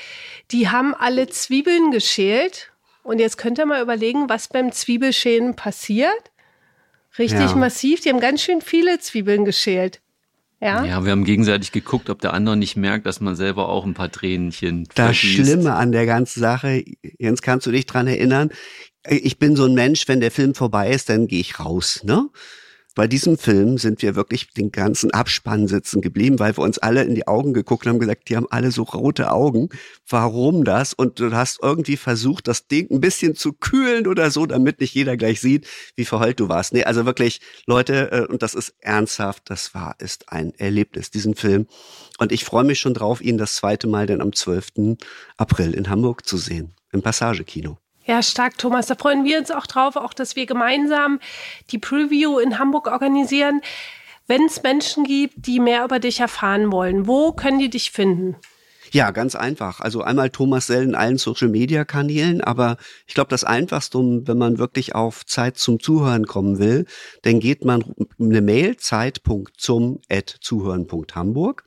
Die 0.51 0.69
haben 0.69 0.93
alle 0.93 1.27
Zwiebeln 1.29 1.89
geschält. 1.89 2.71
Und 3.01 3.19
jetzt 3.19 3.37
könnt 3.37 3.59
ihr 3.59 3.65
mal 3.65 3.81
überlegen, 3.81 4.29
was 4.29 4.47
beim 4.47 4.71
Zwiebelschälen 4.71 5.55
passiert. 5.55 6.31
Richtig 7.17 7.39
ja. 7.39 7.55
massiv. 7.55 8.01
Die 8.01 8.09
haben 8.09 8.19
ganz 8.19 8.41
schön 8.41 8.61
viele 8.61 8.99
Zwiebeln 8.99 9.45
geschält. 9.45 9.99
Ja? 10.63 10.85
ja, 10.85 11.03
wir 11.03 11.11
haben 11.11 11.25
gegenseitig 11.25 11.73
geguckt, 11.73 12.09
ob 12.09 12.21
der 12.21 12.33
andere 12.33 12.55
nicht 12.55 12.77
merkt, 12.77 13.05
dass 13.05 13.19
man 13.19 13.35
selber 13.35 13.67
auch 13.67 13.85
ein 13.85 13.93
paar 13.93 14.09
Tränchen 14.09 14.87
Das 14.95 15.17
vergießt. 15.17 15.45
Schlimme 15.45 15.73
an 15.73 15.91
der 15.91 16.05
ganzen 16.05 16.39
Sache, 16.39 16.85
Jens, 17.19 17.41
kannst 17.41 17.67
du 17.67 17.71
dich 17.71 17.85
dran 17.85 18.07
erinnern? 18.07 18.49
Ich 19.05 19.37
bin 19.37 19.57
so 19.57 19.65
ein 19.65 19.73
Mensch, 19.73 20.07
wenn 20.07 20.21
der 20.21 20.31
Film 20.31 20.55
vorbei 20.55 20.91
ist, 20.91 21.09
dann 21.09 21.27
gehe 21.27 21.41
ich 21.41 21.59
raus, 21.59 21.99
ne? 22.05 22.29
Bei 22.95 23.07
diesem 23.07 23.39
Film 23.39 23.79
sind 23.79 24.03
wir 24.03 24.15
wirklich 24.15 24.51
den 24.53 24.71
ganzen 24.71 25.09
Abspann 25.11 25.67
sitzen 25.67 25.99
geblieben, 25.99 26.37
weil 26.37 26.55
wir 26.55 26.63
uns 26.63 26.77
alle 26.77 27.03
in 27.03 27.15
die 27.15 27.27
Augen 27.27 27.53
geguckt 27.53 27.87
haben, 27.87 27.97
gesagt, 27.97 28.29
die 28.29 28.35
haben 28.35 28.45
alle 28.51 28.69
so 28.69 28.83
rote 28.83 29.31
Augen. 29.31 29.69
Warum 30.07 30.63
das? 30.63 30.93
Und 30.93 31.19
du 31.19 31.31
hast 31.31 31.59
irgendwie 31.63 31.97
versucht, 31.97 32.47
das 32.47 32.67
Ding 32.67 32.91
ein 32.91 33.01
bisschen 33.01 33.33
zu 33.35 33.53
kühlen 33.53 34.05
oder 34.05 34.29
so, 34.29 34.45
damit 34.45 34.79
nicht 34.79 34.93
jeder 34.93 35.17
gleich 35.17 35.41
sieht, 35.41 35.67
wie 35.95 36.05
verheult 36.05 36.39
du 36.39 36.49
warst. 36.49 36.73
Nee, 36.73 36.83
also 36.83 37.05
wirklich, 37.07 37.41
Leute, 37.65 38.11
äh, 38.11 38.27
und 38.27 38.43
das 38.43 38.53
ist 38.53 38.75
ernsthaft, 38.79 39.49
das 39.49 39.73
war, 39.73 39.95
ist 39.97 40.31
ein 40.31 40.53
Erlebnis, 40.59 41.09
diesen 41.09 41.33
Film. 41.33 41.65
Und 42.19 42.31
ich 42.31 42.45
freue 42.45 42.63
mich 42.63 42.79
schon 42.79 42.93
drauf, 42.93 43.21
ihn 43.21 43.39
das 43.39 43.55
zweite 43.55 43.87
Mal 43.87 44.05
dann 44.05 44.21
am 44.21 44.33
12. 44.33 44.97
April 45.37 45.73
in 45.73 45.89
Hamburg 45.89 46.27
zu 46.27 46.37
sehen, 46.37 46.75
im 46.91 47.01
Passagekino. 47.01 47.82
Ja, 48.05 48.21
stark, 48.21 48.57
Thomas. 48.57 48.87
Da 48.87 48.95
freuen 48.95 49.23
wir 49.23 49.39
uns 49.39 49.49
auch 49.49 49.65
drauf, 49.65 49.95
auch 49.95 50.13
dass 50.13 50.35
wir 50.35 50.45
gemeinsam 50.45 51.21
die 51.71 51.77
Preview 51.77 52.37
in 52.39 52.59
Hamburg 52.59 52.87
organisieren. 52.87 53.61
Wenn 54.27 54.43
es 54.45 54.61
Menschen 54.63 55.05
gibt, 55.05 55.47
die 55.47 55.59
mehr 55.59 55.85
über 55.85 55.99
dich 55.99 56.19
erfahren 56.19 56.71
wollen, 56.71 57.07
wo 57.07 57.33
können 57.33 57.59
die 57.59 57.69
dich 57.69 57.91
finden? 57.91 58.35
Ja, 58.91 59.11
ganz 59.11 59.35
einfach. 59.35 59.79
Also 59.79 60.01
einmal 60.03 60.29
Thomas 60.29 60.67
Sell 60.67 60.83
in 60.83 60.95
allen 60.95 61.17
Social 61.17 61.47
Media 61.49 61.83
Kanälen, 61.83 62.41
aber 62.41 62.77
ich 63.07 63.15
glaube, 63.15 63.29
das 63.29 63.43
einfachste, 63.43 63.97
wenn 63.97 64.37
man 64.37 64.59
wirklich 64.59 64.93
auf 64.93 65.25
Zeit 65.25 65.57
zum 65.57 65.79
Zuhören 65.79 66.27
kommen 66.27 66.59
will, 66.59 66.85
dann 67.23 67.39
geht 67.39 67.65
man 67.65 67.83
eine 68.19 68.41
Mail 68.41 68.77
zeit.zum@zuhören.hamburg 68.77 71.63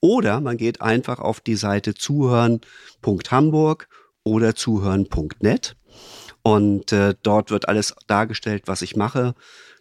Oder 0.00 0.40
man 0.42 0.58
geht 0.58 0.82
einfach 0.82 1.18
auf 1.18 1.40
die 1.40 1.56
Seite 1.56 1.94
zuhören.hamburg 1.94 3.88
oder 4.26 4.56
zuhören.net 4.56 5.76
und 6.42 6.92
äh, 6.92 7.14
dort 7.22 7.50
wird 7.50 7.68
alles 7.68 7.94
dargestellt, 8.08 8.64
was 8.66 8.82
ich 8.82 8.96
mache. 8.96 9.34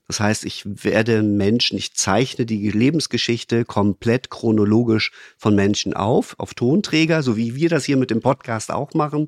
Das 0.07 0.19
heißt, 0.19 0.45
ich 0.45 0.63
werde 0.65 1.23
Menschen, 1.23 1.79
ich 1.79 1.95
zeichne 1.95 2.45
die 2.45 2.69
Lebensgeschichte 2.69 3.65
komplett 3.65 4.29
chronologisch 4.29 5.11
von 5.37 5.55
Menschen 5.55 5.95
auf, 5.95 6.35
auf 6.37 6.53
Tonträger, 6.53 7.23
so 7.23 7.37
wie 7.37 7.55
wir 7.55 7.69
das 7.69 7.85
hier 7.85 7.97
mit 7.97 8.11
dem 8.11 8.21
Podcast 8.21 8.71
auch 8.71 8.93
machen 8.93 9.27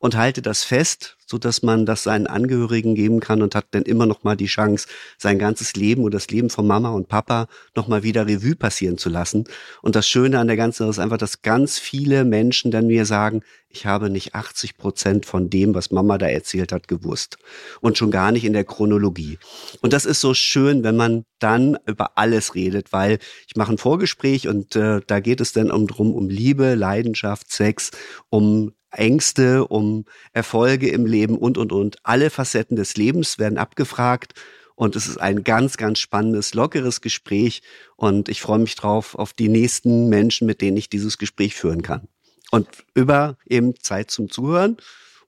und 0.00 0.16
halte 0.16 0.42
das 0.42 0.64
fest, 0.64 1.16
so 1.26 1.38
dass 1.38 1.62
man 1.62 1.86
das 1.86 2.04
seinen 2.04 2.26
Angehörigen 2.26 2.94
geben 2.94 3.20
kann 3.20 3.42
und 3.42 3.54
hat 3.54 3.66
dann 3.72 3.82
immer 3.82 4.06
noch 4.06 4.24
mal 4.24 4.36
die 4.36 4.46
Chance, 4.46 4.86
sein 5.18 5.38
ganzes 5.38 5.74
Leben 5.74 6.04
und 6.04 6.14
das 6.14 6.28
Leben 6.28 6.50
von 6.50 6.66
Mama 6.66 6.90
und 6.90 7.08
Papa 7.08 7.48
noch 7.74 7.88
mal 7.88 8.02
wieder 8.02 8.26
Revue 8.26 8.56
passieren 8.56 8.96
zu 8.96 9.10
lassen. 9.10 9.44
Und 9.82 9.96
das 9.96 10.08
Schöne 10.08 10.38
an 10.38 10.46
der 10.46 10.56
ganzen 10.56 10.78
Sache 10.78 10.90
ist 10.90 10.98
einfach, 10.98 11.18
dass 11.18 11.42
ganz 11.42 11.78
viele 11.78 12.24
Menschen 12.24 12.70
dann 12.70 12.86
mir 12.86 13.04
sagen, 13.04 13.42
ich 13.68 13.84
habe 13.84 14.08
nicht 14.08 14.34
80 14.34 14.78
Prozent 14.78 15.26
von 15.26 15.50
dem, 15.50 15.74
was 15.74 15.90
Mama 15.90 16.16
da 16.16 16.26
erzählt 16.26 16.72
hat, 16.72 16.88
gewusst. 16.88 17.36
Und 17.80 17.98
schon 17.98 18.10
gar 18.10 18.32
nicht 18.32 18.44
in 18.44 18.54
der 18.54 18.64
Chronologie. 18.64 19.38
Und 19.82 19.92
das 19.92 20.06
ist 20.06 20.20
so 20.20 20.32
schön, 20.32 20.82
wenn 20.82 20.96
man 20.96 21.24
dann 21.38 21.76
über 21.86 22.16
alles 22.16 22.54
redet, 22.54 22.92
weil 22.92 23.18
ich 23.46 23.56
mache 23.56 23.72
ein 23.72 23.78
Vorgespräch 23.78 24.48
und 24.48 24.76
äh, 24.76 25.00
da 25.06 25.20
geht 25.20 25.42
es 25.42 25.52
dann 25.52 25.70
um 25.70 25.86
drum, 25.86 26.14
um 26.14 26.30
Liebe, 26.30 26.74
Leidenschaft, 26.74 27.50
Sex, 27.52 27.90
um 28.30 28.72
Ängste, 28.90 29.66
um 29.66 30.04
Erfolge 30.32 30.88
im 30.88 31.06
Leben 31.06 31.36
und, 31.36 31.58
und, 31.58 31.72
und. 31.72 31.98
Alle 32.02 32.30
Facetten 32.30 32.76
des 32.76 32.96
Lebens 32.96 33.38
werden 33.38 33.58
abgefragt. 33.58 34.34
Und 34.74 34.94
es 34.94 35.06
ist 35.06 35.18
ein 35.18 35.42
ganz, 35.42 35.76
ganz 35.76 35.98
spannendes, 35.98 36.54
lockeres 36.54 37.00
Gespräch. 37.00 37.62
Und 37.96 38.28
ich 38.28 38.42
freue 38.42 38.58
mich 38.58 38.74
drauf 38.74 39.14
auf 39.14 39.32
die 39.32 39.48
nächsten 39.48 40.08
Menschen, 40.08 40.46
mit 40.46 40.60
denen 40.60 40.76
ich 40.76 40.88
dieses 40.88 41.18
Gespräch 41.18 41.54
führen 41.54 41.82
kann. 41.82 42.08
Und 42.50 42.68
über 42.94 43.38
eben 43.46 43.74
Zeit 43.80 44.10
zum 44.10 44.30
Zuhören 44.30 44.76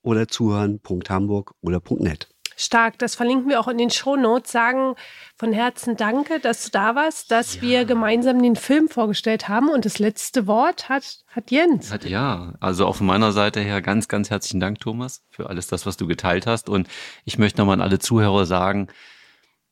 oder 0.03 0.29
zuhören.hamburg 0.29 1.55
oder 1.61 1.83
.net. 1.99 2.29
Stark, 2.61 2.99
das 2.99 3.15
verlinken 3.15 3.49
wir 3.49 3.61
auch 3.61 3.69
in 3.69 3.79
den 3.79 3.91
Shownotes. 3.91 4.51
Sagen 4.51 4.95
von 5.37 5.53
Herzen 5.53 5.97
Danke, 5.97 6.41
dass 6.41 6.65
du 6.65 6.71
da 6.71 6.97
warst, 6.97 7.31
dass 7.31 7.57
ja. 7.57 7.63
wir 7.63 7.85
gemeinsam 7.85 8.43
den 8.43 8.57
Film 8.57 8.89
vorgestellt 8.89 9.49
haben 9.49 9.69
und 9.69 9.85
das 9.85 10.01
letzte 10.01 10.49
Wort 10.49 10.89
hat, 10.89 11.19
hat 11.29 11.53
Jens. 11.53 11.93
Hat 11.93 12.05
ja, 12.05 12.55
also 12.59 12.87
auch 12.87 12.97
von 12.97 13.07
meiner 13.07 13.31
Seite 13.31 13.61
her 13.61 13.81
ganz, 13.81 14.09
ganz 14.09 14.31
herzlichen 14.31 14.59
Dank, 14.59 14.81
Thomas, 14.81 15.23
für 15.31 15.49
alles 15.49 15.69
das, 15.69 15.87
was 15.87 15.97
du 15.97 16.09
geteilt 16.09 16.47
hast. 16.47 16.69
Und 16.69 16.89
ich 17.25 17.39
möchte 17.39 17.61
nochmal 17.61 17.75
an 17.75 17.81
alle 17.81 18.01
Zuhörer 18.01 18.45
sagen, 18.45 18.89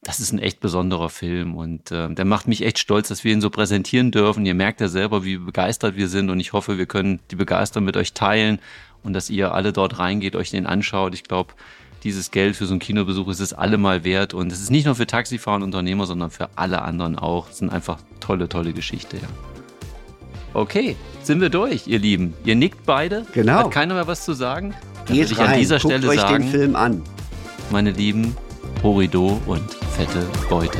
das 0.02 0.20
ist 0.20 0.30
ein 0.30 0.38
echt 0.38 0.60
besonderer 0.60 1.08
Film 1.08 1.56
und 1.56 1.90
äh, 1.90 2.08
der 2.14 2.24
macht 2.24 2.46
mich 2.46 2.62
echt 2.62 2.78
stolz, 2.78 3.08
dass 3.08 3.24
wir 3.24 3.32
ihn 3.32 3.40
so 3.40 3.50
präsentieren 3.50 4.12
dürfen. 4.12 4.46
Ihr 4.46 4.54
merkt 4.54 4.80
ja 4.80 4.86
selber, 4.86 5.24
wie 5.24 5.38
begeistert 5.38 5.96
wir 5.96 6.06
sind 6.06 6.30
und 6.30 6.38
ich 6.38 6.52
hoffe, 6.52 6.78
wir 6.78 6.86
können 6.86 7.18
die 7.32 7.36
Begeisterung 7.36 7.84
mit 7.84 7.96
euch 7.96 8.12
teilen 8.12 8.60
und 9.02 9.14
dass 9.14 9.30
ihr 9.30 9.52
alle 9.52 9.72
dort 9.72 9.98
reingeht, 9.98 10.36
euch 10.36 10.50
den 10.50 10.66
anschaut. 10.66 11.14
Ich 11.14 11.24
glaube, 11.24 11.54
dieses 12.06 12.30
Geld 12.30 12.54
für 12.54 12.66
so 12.66 12.72
einen 12.72 12.78
Kinobesuch 12.78 13.26
ist 13.28 13.40
es 13.40 13.52
allemal 13.52 14.04
wert. 14.04 14.32
Und 14.32 14.52
es 14.52 14.60
ist 14.60 14.70
nicht 14.70 14.86
nur 14.86 14.94
für 14.94 15.06
Taxifahrer 15.06 15.56
und 15.56 15.62
Unternehmer, 15.64 16.06
sondern 16.06 16.30
für 16.30 16.48
alle 16.54 16.82
anderen 16.82 17.18
auch. 17.18 17.50
Es 17.50 17.58
sind 17.58 17.70
einfach 17.70 17.98
tolle, 18.20 18.48
tolle 18.48 18.72
Geschichte, 18.72 19.16
ja. 19.16 19.28
Okay, 20.54 20.96
sind 21.22 21.40
wir 21.40 21.50
durch, 21.50 21.86
ihr 21.86 21.98
Lieben. 21.98 22.32
Ihr 22.44 22.54
nickt 22.54 22.86
beide. 22.86 23.26
Genau. 23.34 23.54
Hat 23.54 23.70
keiner 23.72 23.94
mehr 23.94 24.06
was 24.06 24.24
zu 24.24 24.32
sagen? 24.32 24.72
Dann 25.06 25.16
Geht 25.16 25.30
ich 25.32 25.38
rein. 25.38 25.48
an 25.48 25.58
dieser 25.58 25.78
Guckt 25.78 25.94
Stelle 25.94 26.08
euch 26.08 26.20
sagen, 26.20 26.44
den 26.44 26.50
Film 26.50 26.76
an. 26.76 27.02
Meine 27.70 27.90
Lieben, 27.90 28.36
Horido 28.82 29.40
und 29.46 29.74
fette 29.96 30.24
Beute. 30.48 30.78